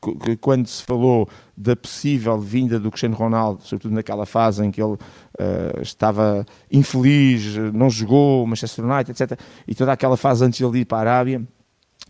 que, 0.00 0.14
que, 0.14 0.36
quando 0.36 0.66
se 0.66 0.82
falou 0.82 1.28
da 1.56 1.74
possível 1.74 2.38
vinda 2.38 2.78
do 2.78 2.90
Cristiano 2.90 3.16
Ronaldo, 3.16 3.62
sobretudo 3.64 3.94
naquela 3.94 4.26
fase 4.26 4.64
em 4.64 4.70
que 4.70 4.80
ele 4.80 4.92
uh, 4.92 5.82
estava 5.82 6.46
infeliz, 6.70 7.56
não 7.72 7.90
jogou, 7.90 8.46
Manchester 8.46 8.84
United, 8.84 9.10
etc., 9.10 9.38
e 9.66 9.74
toda 9.74 9.92
aquela 9.92 10.16
fase 10.16 10.44
antes 10.44 10.58
de 10.58 10.64
ele 10.64 10.80
ir 10.80 10.84
para 10.84 10.98
a 10.98 11.00
Arábia, 11.00 11.42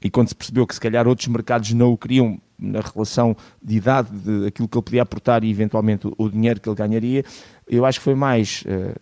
e 0.03 0.11
quando 0.11 0.29
se 0.29 0.35
percebeu 0.35 0.67
que 0.67 0.75
se 0.75 0.81
calhar 0.81 1.07
outros 1.07 1.29
mercados 1.29 1.73
não 1.73 1.93
o 1.93 1.99
queriam 1.99 2.41
na 2.59 2.81
relação 2.81 3.37
de 3.63 3.77
idade, 3.77 4.11
de 4.11 4.47
aquilo 4.47 4.69
que 4.69 4.77
ele 4.77 4.83
podia 4.83 5.03
aportar 5.03 5.45
e 5.45 5.51
eventualmente 5.51 6.07
o, 6.07 6.15
o 6.19 6.29
dinheiro 6.29 6.61
que 6.61 6.69
ele 6.69 6.77
ganharia, 6.77 7.25
eu 7.69 7.85
acho 7.85 8.01
que 8.01 8.05
foi 8.05 8.15
mais 8.15 8.65
uh, 8.67 8.99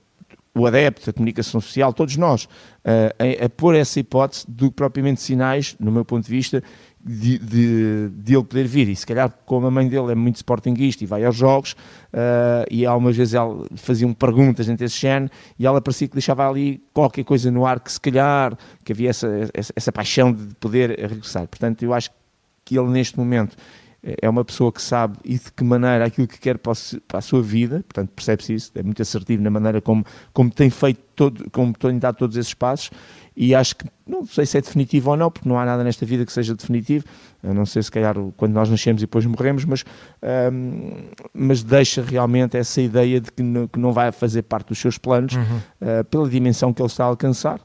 o 0.54 0.66
adepto, 0.66 1.10
a 1.10 1.12
comunicação 1.12 1.60
social, 1.60 1.92
todos 1.92 2.16
nós, 2.16 2.44
uh, 2.44 3.40
a, 3.42 3.44
a, 3.44 3.48
pôr 3.48 3.74
essa 3.74 4.00
hipótese 4.00 4.44
do 4.48 4.70
que 4.70 4.76
propriamente 4.76 5.20
sinais, 5.20 5.76
no 5.78 5.92
meu 5.92 6.04
ponto 6.04 6.24
de 6.24 6.30
vista, 6.30 6.62
de, 7.08 7.38
de, 7.38 8.08
de, 8.08 8.34
ele 8.34 8.44
poder 8.44 8.66
vir. 8.66 8.88
E 8.88 8.96
se 8.96 9.06
calhar, 9.06 9.32
como 9.46 9.66
a 9.68 9.70
mãe 9.70 9.88
dele 9.88 10.10
é 10.10 10.14
muito 10.14 10.36
sportinguista 10.36 11.04
e 11.04 11.06
vai 11.06 11.25
aos 11.25 11.36
jogos, 11.36 11.72
uh, 12.12 12.66
e 12.68 12.84
algumas 12.84 13.16
vezes 13.16 13.34
ela 13.34 13.64
faziam 13.76 14.12
perguntas 14.12 14.66
dentro 14.66 14.84
desse 14.84 14.98
género, 14.98 15.30
e 15.56 15.64
ela 15.64 15.80
parecia 15.80 16.08
que 16.08 16.14
deixava 16.14 16.48
ali 16.48 16.82
qualquer 16.92 17.25
coisa 17.25 17.48
no 17.50 17.64
ar 17.64 17.78
que 17.78 17.92
se 17.92 18.00
calhar, 18.00 18.58
que 18.84 18.92
havia 18.92 19.10
essa, 19.10 19.28
essa, 19.54 19.72
essa 19.76 19.92
paixão 19.92 20.32
de 20.32 20.52
poder 20.56 20.98
regressar. 20.98 21.46
Portanto, 21.46 21.84
eu 21.84 21.94
acho 21.94 22.10
que 22.64 22.76
ele 22.76 22.88
neste 22.88 23.16
momento 23.16 23.56
é 24.22 24.28
uma 24.28 24.44
pessoa 24.44 24.70
que 24.70 24.80
sabe 24.80 25.16
e 25.25 25.34
de 25.34 25.50
que 25.50 25.64
maneira 25.64 26.04
aquilo 26.04 26.28
que 26.28 26.38
quer 26.38 26.58
para 26.58 26.72
a 27.14 27.20
sua 27.20 27.42
vida, 27.42 27.84
portanto 27.88 28.10
percebe-se 28.14 28.54
isso, 28.54 28.72
é 28.76 28.82
muito 28.82 29.02
assertivo 29.02 29.42
na 29.42 29.50
maneira 29.50 29.80
como, 29.80 30.04
como 30.32 30.50
tem 30.50 30.70
feito 30.70 31.00
todo, 31.16 31.50
como 31.50 31.72
tem 31.72 31.98
dado 31.98 32.16
todos 32.16 32.36
esses 32.36 32.54
passos 32.54 32.90
e 33.36 33.54
acho 33.54 33.76
que, 33.76 33.84
não 34.06 34.25
sei 34.25 34.46
se 34.46 34.56
é 34.56 34.60
definitivo 34.60 35.10
ou 35.10 35.16
não, 35.16 35.30
porque 35.30 35.48
não 35.48 35.58
há 35.58 35.64
nada 35.64 35.82
nesta 35.82 36.06
vida 36.06 36.25
que 36.25 36.32
seja 36.32 36.54
definitivo, 36.54 37.04
eu 37.42 37.52
não 37.52 37.66
sei 37.66 37.82
se 37.82 37.90
calhar 37.90 38.14
quando 38.36 38.52
nós 38.52 38.70
nascemos 38.70 39.02
e 39.02 39.06
depois 39.06 39.26
morremos, 39.26 39.64
mas, 39.64 39.84
um, 40.52 41.08
mas 41.34 41.62
deixa 41.62 42.00
realmente 42.00 42.56
essa 42.56 42.80
ideia 42.80 43.20
de 43.20 43.32
que 43.32 43.42
não, 43.42 43.66
que 43.66 43.78
não 43.78 43.92
vai 43.92 44.12
fazer 44.12 44.42
parte 44.42 44.68
dos 44.68 44.78
seus 44.78 44.96
planos 44.98 45.34
uhum. 45.34 45.42
uh, 45.42 46.04
pela 46.04 46.28
dimensão 46.28 46.72
que 46.72 46.80
ele 46.80 46.86
está 46.86 47.04
a 47.04 47.08
alcançar 47.08 47.60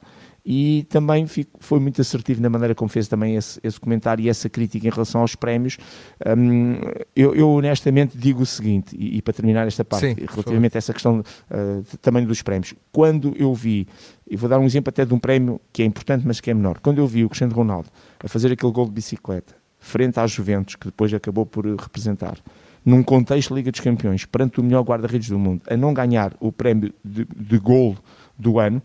e 0.46 0.86
também 0.90 1.28
fico, 1.28 1.60
foi 1.60 1.80
muito 1.80 2.02
assertivo 2.02 2.42
na 2.42 2.50
maneira 2.50 2.74
como 2.74 2.90
fez 2.90 3.08
também 3.08 3.36
esse, 3.36 3.60
esse 3.64 3.80
comentário 3.80 4.24
e 4.24 4.30
essa 4.30 4.50
crítica 4.50 4.88
em 4.88 4.90
relação 4.90 5.22
aos 5.22 5.36
prémios. 5.36 5.78
Um, 6.26 6.78
eu, 7.16 7.36
eu, 7.36 7.50
honestamente 7.50 8.18
digo 8.18 8.42
o 8.42 8.46
seguinte, 8.46 8.96
e, 8.98 9.18
e 9.18 9.22
para 9.22 9.34
terminar 9.34 9.68
esta 9.68 9.86
parte, 9.86 10.08
Sim, 10.08 10.16
relativamente 10.28 10.72
foi. 10.72 10.78
a 10.78 10.80
essa 10.80 10.94
questão 10.94 11.20
uh, 11.20 11.98
também 12.02 12.26
dos 12.26 12.42
prémios, 12.42 12.74
quando 12.92 13.34
eu 13.38 13.54
vi, 13.54 13.88
e 14.30 14.36
vou 14.36 14.50
dar 14.50 14.60
um 14.60 14.66
exemplo 14.66 14.90
até 14.90 15.06
de 15.06 15.14
um 15.14 15.20
prémio 15.20 15.62
que 15.72 15.84
é 15.84 15.86
importante, 15.86 16.26
mas 16.26 16.40
que 16.40 16.50
é 16.50 16.54
menor, 16.54 16.80
quando 16.80 16.98
eu 16.98 17.08
vi 17.08 17.24
o 17.24 17.30
Cristiano 17.30 17.54
Ronaldo 17.54 17.90
a 18.24 18.28
fazer 18.28 18.52
aquele 18.52 18.72
gol 18.72 18.86
de 18.86 18.92
bicicleta 18.92 19.62
frente 19.82 20.20
às 20.20 20.32
Juventus, 20.32 20.76
que 20.76 20.86
depois 20.86 21.12
acabou 21.12 21.46
por 21.46 21.66
representar, 21.66 22.38
num 22.86 23.04
contexto 23.04 23.50
de 23.50 23.56
Liga 23.56 23.72
dos 23.72 23.80
Campeões, 23.80 24.26
perante 24.26 24.60
o 24.60 24.64
melhor 24.64 24.84
guarda-redes 24.84 25.30
do 25.30 25.38
mundo, 25.38 25.62
a 25.68 25.76
não 25.76 25.94
ganhar 25.94 26.34
o 26.40 26.52
prémio 26.52 26.94
de, 27.04 27.26
de 27.36 27.58
gol 27.58 27.98
do 28.38 28.60
ano, 28.60 28.82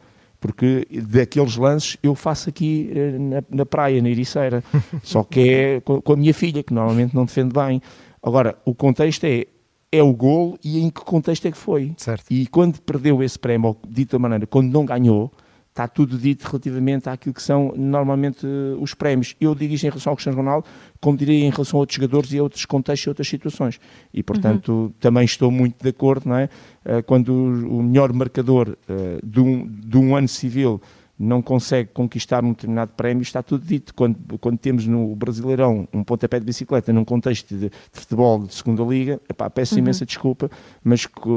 porque 0.46 0.86
daqueles 1.08 1.56
lances 1.56 1.96
eu 2.02 2.14
faço 2.14 2.48
aqui 2.48 2.90
eh, 2.94 3.18
na, 3.18 3.42
na 3.50 3.66
praia, 3.66 4.00
na 4.00 4.08
Ericeira, 4.08 4.62
só 5.02 5.22
que 5.22 5.40
é 5.48 5.80
com, 5.80 6.00
com, 6.00 6.12
a 6.12 6.16
minha 6.16 6.32
filha, 6.32 6.62
que 6.62 6.72
normalmente 6.72 7.14
não 7.14 7.24
defende 7.24 7.52
bem. 7.52 7.82
Agora, 8.22 8.56
o 8.64 8.74
contexto 8.74 9.24
é, 9.24 9.46
é 9.90 10.02
o 10.02 10.12
gol 10.12 10.58
e 10.64 10.80
em 10.80 10.90
que 10.90 11.00
contexto 11.00 11.46
é 11.46 11.50
que 11.50 11.58
foi. 11.58 11.92
Certo. 11.96 12.24
E 12.30 12.46
quando 12.46 12.80
perdeu 12.80 13.22
esse 13.22 13.38
prémio, 13.38 13.68
ou 13.68 13.80
dito 13.88 14.18
maneira, 14.18 14.46
quando 14.46 14.70
não 14.72 14.84
ganhou, 14.84 15.30
está 15.76 15.86
tudo 15.86 16.16
dito 16.16 16.46
relativamente 16.46 17.06
àquilo 17.06 17.34
que 17.34 17.42
são 17.42 17.74
normalmente 17.76 18.46
uh, 18.46 18.80
os 18.80 18.94
prémios. 18.94 19.36
Eu 19.38 19.54
digo 19.54 19.74
isto 19.74 19.84
em 19.84 19.90
relação 19.90 20.10
ao 20.10 20.16
Cristiano 20.16 20.38
Ronaldo, 20.38 20.66
como 21.02 21.18
diria 21.18 21.44
em 21.44 21.50
relação 21.50 21.78
a 21.78 21.80
outros 21.80 21.96
jogadores 21.96 22.32
e 22.32 22.38
a 22.38 22.42
outros 22.42 22.64
contextos 22.64 23.06
e 23.06 23.08
outras 23.10 23.28
situações. 23.28 23.78
E, 24.12 24.22
portanto, 24.22 24.72
uhum. 24.72 24.92
também 24.98 25.26
estou 25.26 25.50
muito 25.50 25.76
de 25.82 25.90
acordo, 25.90 26.30
não 26.30 26.36
é? 26.36 26.48
Uh, 26.84 27.02
quando 27.02 27.28
o, 27.28 27.82
melhor 27.82 28.10
marcador 28.14 28.70
uh, 28.70 29.26
de, 29.26 29.38
um, 29.38 29.66
de 29.66 29.98
um 29.98 30.16
ano 30.16 30.28
civil 30.28 30.80
não 31.18 31.40
consegue 31.40 31.90
conquistar 31.92 32.44
um 32.44 32.50
determinado 32.50 32.92
prémio, 32.96 33.22
está 33.22 33.42
tudo 33.42 33.64
dito. 33.64 33.94
Quando, 33.94 34.38
quando 34.38 34.58
temos 34.58 34.86
no 34.86 35.14
Brasileirão 35.16 35.88
um 35.92 36.04
pontapé 36.04 36.38
de 36.38 36.44
bicicleta 36.44 36.92
num 36.92 37.04
contexto 37.04 37.56
de, 37.56 37.68
de 37.68 37.72
futebol 37.92 38.44
de 38.46 38.54
segunda 38.54 38.82
liga, 38.82 39.20
epá, 39.28 39.48
peço 39.48 39.74
uhum. 39.74 39.80
imensa 39.80 40.04
desculpa, 40.04 40.50
mas 40.84 41.06
que, 41.06 41.28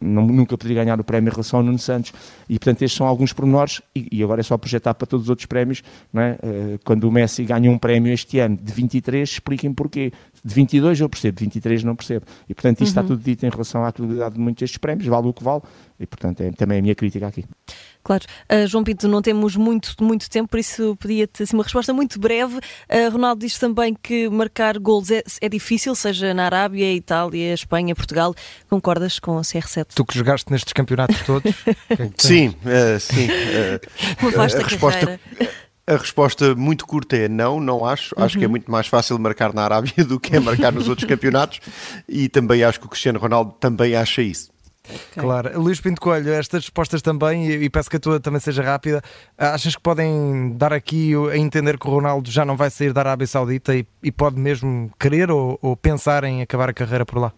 não, 0.00 0.26
nunca 0.26 0.58
poderia 0.58 0.84
ganhar 0.84 1.00
o 1.00 1.04
prémio 1.04 1.28
em 1.28 1.32
relação 1.32 1.60
ao 1.60 1.64
Nuno 1.64 1.78
Santos. 1.78 2.12
E, 2.48 2.58
portanto, 2.58 2.82
estes 2.82 2.98
são 2.98 3.06
alguns 3.06 3.32
pormenores 3.32 3.80
e, 3.94 4.08
e 4.12 4.22
agora 4.22 4.40
é 4.40 4.44
só 4.44 4.58
projetar 4.58 4.94
para 4.94 5.06
todos 5.06 5.24
os 5.24 5.30
outros 5.30 5.46
prémios. 5.46 5.82
Não 6.12 6.20
é? 6.20 6.32
Uh, 6.42 6.78
quando 6.84 7.04
o 7.04 7.12
Messi 7.12 7.44
ganha 7.44 7.70
um 7.70 7.78
prémio 7.78 8.12
este 8.12 8.38
ano 8.38 8.58
de 8.60 8.72
23, 8.72 9.28
expliquem 9.28 9.72
porquê. 9.72 10.12
De 10.44 10.54
22 10.54 11.00
eu 11.00 11.08
percebo, 11.08 11.38
de 11.38 11.44
23 11.44 11.84
não 11.84 11.96
percebo. 11.96 12.26
E, 12.46 12.54
portanto, 12.54 12.82
isto 12.82 12.96
uhum. 12.96 13.02
está 13.02 13.02
tudo 13.02 13.22
dito 13.22 13.46
em 13.46 13.48
relação 13.48 13.82
à 13.82 13.88
atualidade 13.88 14.34
de 14.34 14.40
muitos 14.40 14.60
destes 14.60 14.76
prémios, 14.76 15.06
vale 15.06 15.26
o 15.26 15.32
que 15.32 15.42
vale. 15.42 15.62
E, 15.98 16.06
portanto, 16.06 16.42
é 16.42 16.50
também 16.50 16.80
a 16.80 16.82
minha 16.82 16.94
crítica 16.94 17.26
aqui. 17.26 17.44
Claro. 18.02 18.24
Uh, 18.52 18.66
João 18.66 18.84
Pinto, 18.84 19.08
não 19.08 19.22
temos 19.22 19.56
muito, 19.56 19.94
muito 20.04 20.28
tempo, 20.28 20.48
por 20.48 20.58
isso 20.58 20.94
pedia-te 20.96 21.44
assim, 21.44 21.56
uma 21.56 21.62
resposta 21.62 21.94
muito 21.94 22.20
breve. 22.20 22.56
Uh, 22.56 23.10
Ronaldo 23.10 23.40
diz 23.40 23.58
também 23.58 23.94
que 23.94 24.28
marcar 24.28 24.78
gols 24.78 25.10
é, 25.10 25.22
é, 25.40 25.48
difícil, 25.48 25.94
seja 25.94 26.34
na 26.34 26.44
Arábia, 26.44 26.92
Itália, 26.92 27.54
Espanha, 27.54 27.94
Portugal. 27.94 28.34
Concordas 28.68 29.18
com 29.18 29.38
a 29.38 29.40
CR7? 29.40 29.86
Tu 29.94 30.04
que 30.04 30.18
jogaste 30.18 30.52
nestes 30.52 30.74
campeonatos 30.74 31.22
todos? 31.22 31.54
sim, 32.18 32.48
uh, 32.48 33.00
sim. 33.00 33.28
uma 34.20 34.30
vasta 34.32 34.60
a 34.60 34.64
resposta. 34.64 35.20
A 35.86 35.96
resposta 35.96 36.54
muito 36.54 36.86
curta 36.86 37.16
é 37.16 37.28
não, 37.28 37.60
não 37.60 37.84
acho. 37.84 38.14
Acho 38.16 38.38
que 38.38 38.44
é 38.44 38.46
uhum. 38.46 38.52
muito 38.52 38.70
mais 38.70 38.86
fácil 38.86 39.18
marcar 39.18 39.52
na 39.52 39.62
Arábia 39.62 40.04
do 40.04 40.18
que 40.18 40.34
é 40.36 40.40
marcar 40.40 40.72
nos 40.72 40.88
outros 40.88 41.06
campeonatos 41.06 41.60
e 42.08 42.28
também 42.28 42.64
acho 42.64 42.80
que 42.80 42.86
o 42.86 42.88
Cristiano 42.88 43.18
Ronaldo 43.18 43.52
também 43.60 43.94
acha 43.94 44.22
isso. 44.22 44.54
Okay. 44.84 45.22
Claro. 45.22 45.60
Luís 45.60 45.80
Pinto 45.80 46.00
Coelho, 46.00 46.32
estas 46.32 46.64
respostas 46.64 47.00
também, 47.00 47.50
e, 47.50 47.70
peço 47.70 47.88
que 47.88 47.96
a 47.96 48.00
tua 48.00 48.20
também 48.20 48.40
seja 48.40 48.62
rápida, 48.62 49.02
achas 49.36 49.74
que 49.74 49.80
podem 49.80 50.52
dar 50.56 50.72
aqui 50.72 51.12
a 51.32 51.36
entender 51.38 51.78
que 51.78 51.86
o 51.86 51.90
Ronaldo 51.90 52.30
já 52.30 52.44
não 52.44 52.56
vai 52.56 52.70
sair 52.70 52.92
da 52.92 53.00
Arábia 53.00 53.26
Saudita 53.26 53.74
e, 53.74 53.86
e 54.02 54.12
pode 54.12 54.38
mesmo 54.38 54.90
querer 54.98 55.30
ou, 55.30 55.58
ou 55.62 55.74
pensar 55.76 56.24
em 56.24 56.42
acabar 56.42 56.68
a 56.68 56.74
carreira 56.74 57.06
por 57.06 57.18
lá? 57.18 57.32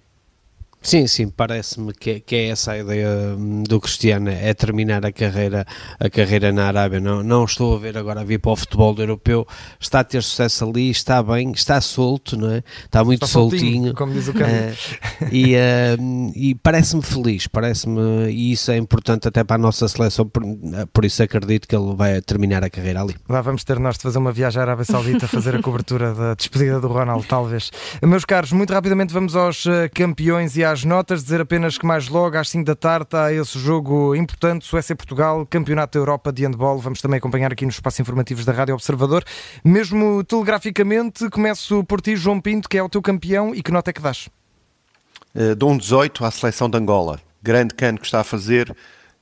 Sim, 0.86 1.08
sim, 1.08 1.28
parece-me 1.28 1.92
que, 1.92 2.20
que, 2.20 2.36
é 2.36 2.48
essa 2.50 2.70
a 2.70 2.78
ideia 2.78 3.08
hum, 3.36 3.64
do 3.64 3.80
Cristiano, 3.80 4.30
é 4.30 4.54
terminar 4.54 5.04
a 5.04 5.10
carreira, 5.10 5.66
a 5.98 6.08
carreira 6.08 6.52
na 6.52 6.68
Arábia. 6.68 7.00
Não, 7.00 7.24
não 7.24 7.44
estou 7.44 7.74
a 7.74 7.78
ver 7.80 7.98
agora 7.98 8.20
a 8.20 8.24
vir 8.24 8.38
para 8.38 8.52
o 8.52 8.56
futebol 8.56 8.94
europeu, 8.96 9.44
está 9.80 9.98
a 9.98 10.04
ter 10.04 10.22
sucesso 10.22 10.64
ali, 10.64 10.88
está 10.88 11.20
bem, 11.24 11.50
está 11.50 11.80
solto, 11.80 12.36
não 12.36 12.52
é? 12.52 12.62
Está 12.84 13.02
muito 13.02 13.24
está 13.24 13.32
soltinho, 13.32 13.60
soltinho, 13.60 13.94
como 13.94 14.12
diz 14.12 14.28
o 14.28 14.30
uh, 14.30 14.34
e, 15.32 15.56
uh, 15.56 16.32
e 16.36 16.54
parece-me 16.54 17.02
feliz, 17.02 17.48
parece-me, 17.48 18.30
e 18.30 18.52
isso 18.52 18.70
é 18.70 18.76
importante 18.76 19.26
até 19.26 19.42
para 19.42 19.56
a 19.56 19.58
nossa 19.58 19.88
seleção, 19.88 20.24
por, 20.28 20.44
por, 20.92 21.04
isso 21.04 21.20
acredito 21.20 21.66
que 21.66 21.74
ele 21.74 21.96
vai 21.96 22.20
terminar 22.20 22.62
a 22.62 22.70
carreira 22.70 23.02
ali. 23.02 23.16
Lá 23.28 23.40
vamos 23.40 23.64
ter 23.64 23.80
nós 23.80 23.96
de 23.96 24.04
fazer 24.04 24.18
uma 24.18 24.30
viagem 24.30 24.60
à 24.60 24.62
Arábia 24.62 24.84
Saudita, 24.84 25.26
fazer 25.26 25.56
a 25.56 25.60
cobertura 25.60 26.14
da 26.14 26.34
despedida 26.34 26.80
do 26.80 26.86
Ronaldo, 26.86 27.26
talvez. 27.28 27.72
Meus 28.00 28.24
caros, 28.24 28.52
muito 28.52 28.72
rapidamente 28.72 29.12
vamos 29.12 29.34
aos 29.34 29.66
eh, 29.66 29.88
campeões 29.88 30.56
e 30.56 30.62
às 30.62 30.75
às 30.76 30.84
notas, 30.84 31.24
dizer 31.24 31.40
apenas 31.40 31.78
que 31.78 31.86
mais 31.86 32.06
logo 32.06 32.36
às 32.36 32.50
5 32.50 32.66
da 32.66 32.74
tarde 32.74 33.16
há 33.16 33.32
esse 33.32 33.58
jogo 33.58 34.14
importante, 34.14 34.66
Suécia-Portugal, 34.66 35.46
Campeonato 35.46 35.94
da 35.94 36.02
Europa 36.02 36.30
de 36.30 36.44
Handball. 36.44 36.78
Vamos 36.78 37.00
também 37.00 37.16
acompanhar 37.16 37.50
aqui 37.50 37.64
nos 37.64 37.76
espaços 37.76 37.98
informativos 38.00 38.44
da 38.44 38.52
Rádio 38.52 38.74
Observador. 38.74 39.24
Mesmo 39.64 40.22
telegraficamente, 40.22 41.30
começo 41.30 41.82
por 41.84 42.02
ti, 42.02 42.14
João 42.14 42.42
Pinto, 42.42 42.68
que 42.68 42.76
é 42.76 42.82
o 42.82 42.90
teu 42.90 43.00
campeão, 43.00 43.54
e 43.54 43.62
que 43.62 43.72
nota 43.72 43.88
é 43.88 43.92
que 43.94 44.02
dás? 44.02 44.28
Uh, 45.34 45.56
dou 45.56 45.70
um 45.70 45.78
18 45.78 46.26
à 46.26 46.30
seleção 46.30 46.68
de 46.68 46.76
Angola. 46.76 47.22
Grande 47.42 47.74
cano 47.74 47.98
que 47.98 48.04
está 48.04 48.20
a 48.20 48.24
fazer. 48.24 48.76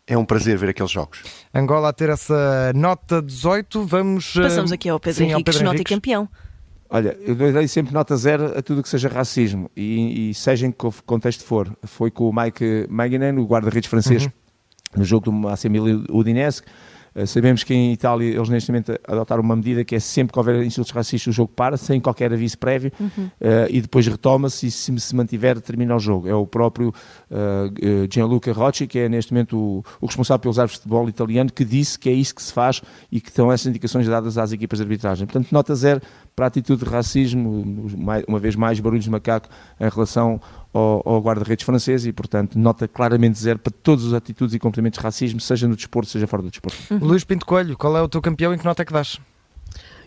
É 0.09 0.19
um 0.19 0.25
prazer 0.25 0.59
ver 0.59 0.71
aqueles 0.71 0.91
jogos. 0.91 1.23
Angola 1.55 1.91
a 1.91 1.93
ter 1.93 2.11
essa 2.11 2.73
nota 2.75 3.23
18. 3.23 3.87
Vamos. 3.87 4.33
Passamos 4.35 4.73
aqui 4.73 4.89
ao 4.89 4.99
Pedro 4.99 5.19
Sim, 5.19 5.31
Henriques, 5.31 5.55
ao 5.55 5.61
Pedro 5.61 5.65
nota 5.67 5.81
e 5.81 5.85
campeão. 5.85 6.29
Olha, 6.95 7.19
eu 7.27 7.35
dei 7.35 7.67
sempre 7.67 7.93
nota 7.93 8.17
zero 8.17 8.57
a 8.57 8.63
tudo 8.63 8.81
que 8.81 8.89
seja 8.89 9.09
racismo 9.09 9.69
e, 9.77 10.31
e 10.31 10.35
seja 10.35 10.65
em 10.65 10.71
que 10.71 10.87
contexto 11.05 11.43
for. 11.43 11.77
Foi 11.83 12.09
com 12.09 12.29
o 12.29 12.33
Mike 12.33 12.87
Magnan, 12.89 13.35
o 13.41 13.45
guarda-redes 13.45 13.91
francês, 13.91 14.27
uhum. 14.27 14.31
no 14.99 15.05
jogo 15.05 15.29
do 15.29 15.49
AC 15.49 15.65
Milan 15.65 16.05
Udinese, 16.09 16.63
sabemos 17.27 17.63
que 17.63 17.73
em 17.73 17.93
Itália 17.93 18.35
eles 18.35 18.49
neste 18.49 18.71
momento 18.71 18.99
adotaram 19.07 19.43
uma 19.43 19.55
medida 19.55 19.85
que 19.85 19.95
é 19.95 20.01
sempre 20.01 20.33
que 20.33 20.39
houver 20.39 20.63
insultos 20.65 20.93
racistas 20.93 21.33
o 21.33 21.33
jogo 21.33 21.53
para, 21.55 21.77
sem 21.77 22.01
qualquer 22.01 22.33
aviso 22.33 22.59
prévio, 22.59 22.91
uhum. 22.99 23.25
uh, 23.27 23.31
e 23.71 23.81
depois 23.81 24.07
retoma-se 24.07 24.67
e 24.67 24.71
se 24.71 24.93
se 24.99 25.15
mantiver 25.15 25.61
termina 25.61 25.95
o 25.95 25.99
jogo. 25.99 26.29
É 26.29 26.35
o 26.35 26.47
próprio 26.47 26.89
uh, 26.89 28.13
Gianluca 28.13 28.53
Rocci, 28.53 28.87
que 28.87 28.99
é 28.99 29.09
neste 29.09 29.33
momento 29.33 29.57
o, 29.57 29.85
o, 30.01 30.07
responsável 30.07 30.41
pelos 30.41 30.59
árbitros 30.59 30.79
de 30.79 30.83
futebol 30.83 31.09
italiano, 31.09 31.53
que 31.53 31.65
disse 31.65 31.99
que 31.99 32.09
é 32.09 32.13
isso 32.13 32.35
que 32.35 32.43
se 32.43 32.53
faz 32.53 32.83
e 33.11 33.21
que 33.21 33.29
estão 33.29 33.53
essas 33.53 33.67
indicações 33.67 34.07
dadas 34.07 34.37
às 34.39 34.53
equipas 34.53 34.79
de 34.79 34.85
arbitragem. 34.85 35.27
Portanto, 35.27 35.53
nota 35.53 35.75
zero 35.75 36.01
para 36.35 36.47
a 36.47 36.49
atitude 36.49 36.85
de 36.85 36.91
racismo, 36.91 37.65
uma 38.27 38.39
vez 38.39 38.57
mais 38.57 38.81
barulhos 38.81 39.05
de 39.05 39.11
macaco 39.11 39.49
em 39.81 39.89
relação 39.89 40.41
ao, 40.75 41.03
ao 41.05 41.21
guarda-redes 41.21 41.65
francês 41.65 42.05
e, 42.05 42.13
portanto, 42.13 42.59
nota 42.59 42.89
claramente 42.89 43.39
zero 43.39 43.59
para 43.59 43.73
todas 43.83 44.07
as 44.07 44.13
atitudes 44.13 44.55
e 44.55 44.59
comportamentos 44.59 44.99
de 44.99 45.05
racismo, 45.05 45.41
seja 45.41 45.69
no 45.69 45.77
desporto, 45.77 46.11
seja 46.11 46.27
fora 46.27 46.43
do 46.43 46.51
desporto. 46.51 46.77
Uhum. 46.91 46.99
Luís 46.99 47.25
Pinto 47.25 47.47
Coelho, 47.47 47.79
qual 47.79 47.97
é 47.97 48.03
o 48.03 48.09
teu 48.09 48.21
campeão 48.21 48.53
e 48.53 48.59
que 48.59 48.65
nota 48.65 48.83
é 48.83 48.85
que 48.85 48.93
dás? 48.93 49.21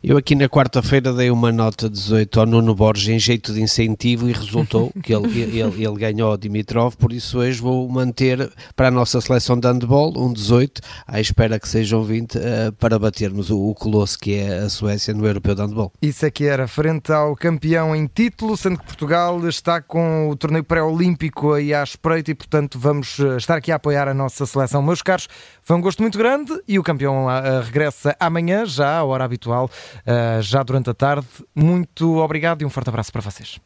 Eu 0.03 0.15
aqui 0.15 0.35
na 0.35 0.47
quarta-feira 0.47 1.11
dei 1.11 1.31
uma 1.31 1.51
nota 1.51 1.89
18 1.89 2.39
ao 2.39 2.45
Nuno 2.45 2.75
Borges 2.75 3.09
em 3.09 3.17
jeito 3.17 3.51
de 3.51 3.61
incentivo 3.61 4.29
e 4.29 4.31
resultou 4.31 4.91
que 5.01 5.13
ele, 5.13 5.41
ele, 5.41 5.83
ele 5.83 5.95
ganhou 5.95 6.31
o 6.31 6.37
Dimitrov, 6.37 6.95
por 6.95 7.11
isso 7.11 7.39
hoje 7.39 7.59
vou 7.59 7.89
manter 7.89 8.51
para 8.75 8.89
a 8.89 8.91
nossa 8.91 9.19
seleção 9.19 9.59
de 9.59 9.67
handball 9.67 10.13
um 10.15 10.31
18, 10.31 10.81
à 11.07 11.19
espera 11.19 11.59
que 11.59 11.67
sejam 11.67 12.03
20 12.03 12.35
uh, 12.37 12.41
para 12.79 12.99
batermos 12.99 13.49
o, 13.49 13.57
o 13.57 13.73
Colosso 13.73 14.19
que 14.19 14.35
é 14.35 14.59
a 14.59 14.69
Suécia 14.69 15.15
no 15.15 15.25
Europeu 15.25 15.55
de 15.55 15.61
Handball. 15.61 15.91
Isso 15.99 16.25
é 16.25 16.31
que 16.31 16.45
era, 16.45 16.67
frente 16.67 17.11
ao 17.11 17.35
campeão 17.35 17.95
em 17.95 18.05
título, 18.05 18.55
sendo 18.55 18.77
que 18.77 18.85
Portugal 18.85 19.47
está 19.47 19.81
com 19.81 20.29
o 20.29 20.35
torneio 20.35 20.63
pré-olímpico 20.63 21.53
aí 21.53 21.73
à 21.73 21.83
espreita 21.83 22.29
e 22.29 22.35
portanto 22.35 22.77
vamos 22.77 23.19
eh, 23.19 23.37
estar 23.37 23.55
aqui 23.55 23.71
a 23.71 23.75
apoiar 23.75 24.07
a 24.07 24.13
nossa 24.13 24.45
seleção. 24.45 24.81
Meus 24.83 25.01
caros, 25.01 25.27
foi 25.67 25.75
um 25.75 25.81
gosto 25.81 26.01
muito 26.01 26.17
grande 26.17 26.57
e 26.65 26.79
o 26.79 26.83
campeão 26.83 27.25
uh, 27.25 27.61
regressa 27.61 28.15
amanhã, 28.21 28.65
já 28.65 28.99
à 28.99 29.03
hora 29.03 29.25
habitual 29.25 29.65
uh, 29.65 30.41
já 30.41 30.63
durante 30.63 30.89
a 30.89 30.93
tarde. 30.93 31.27
Muito 31.53 32.19
obrigado 32.19 32.61
e 32.61 32.65
um 32.65 32.69
forte 32.69 32.87
abraço 32.87 33.11
para 33.11 33.19
vocês. 33.19 33.59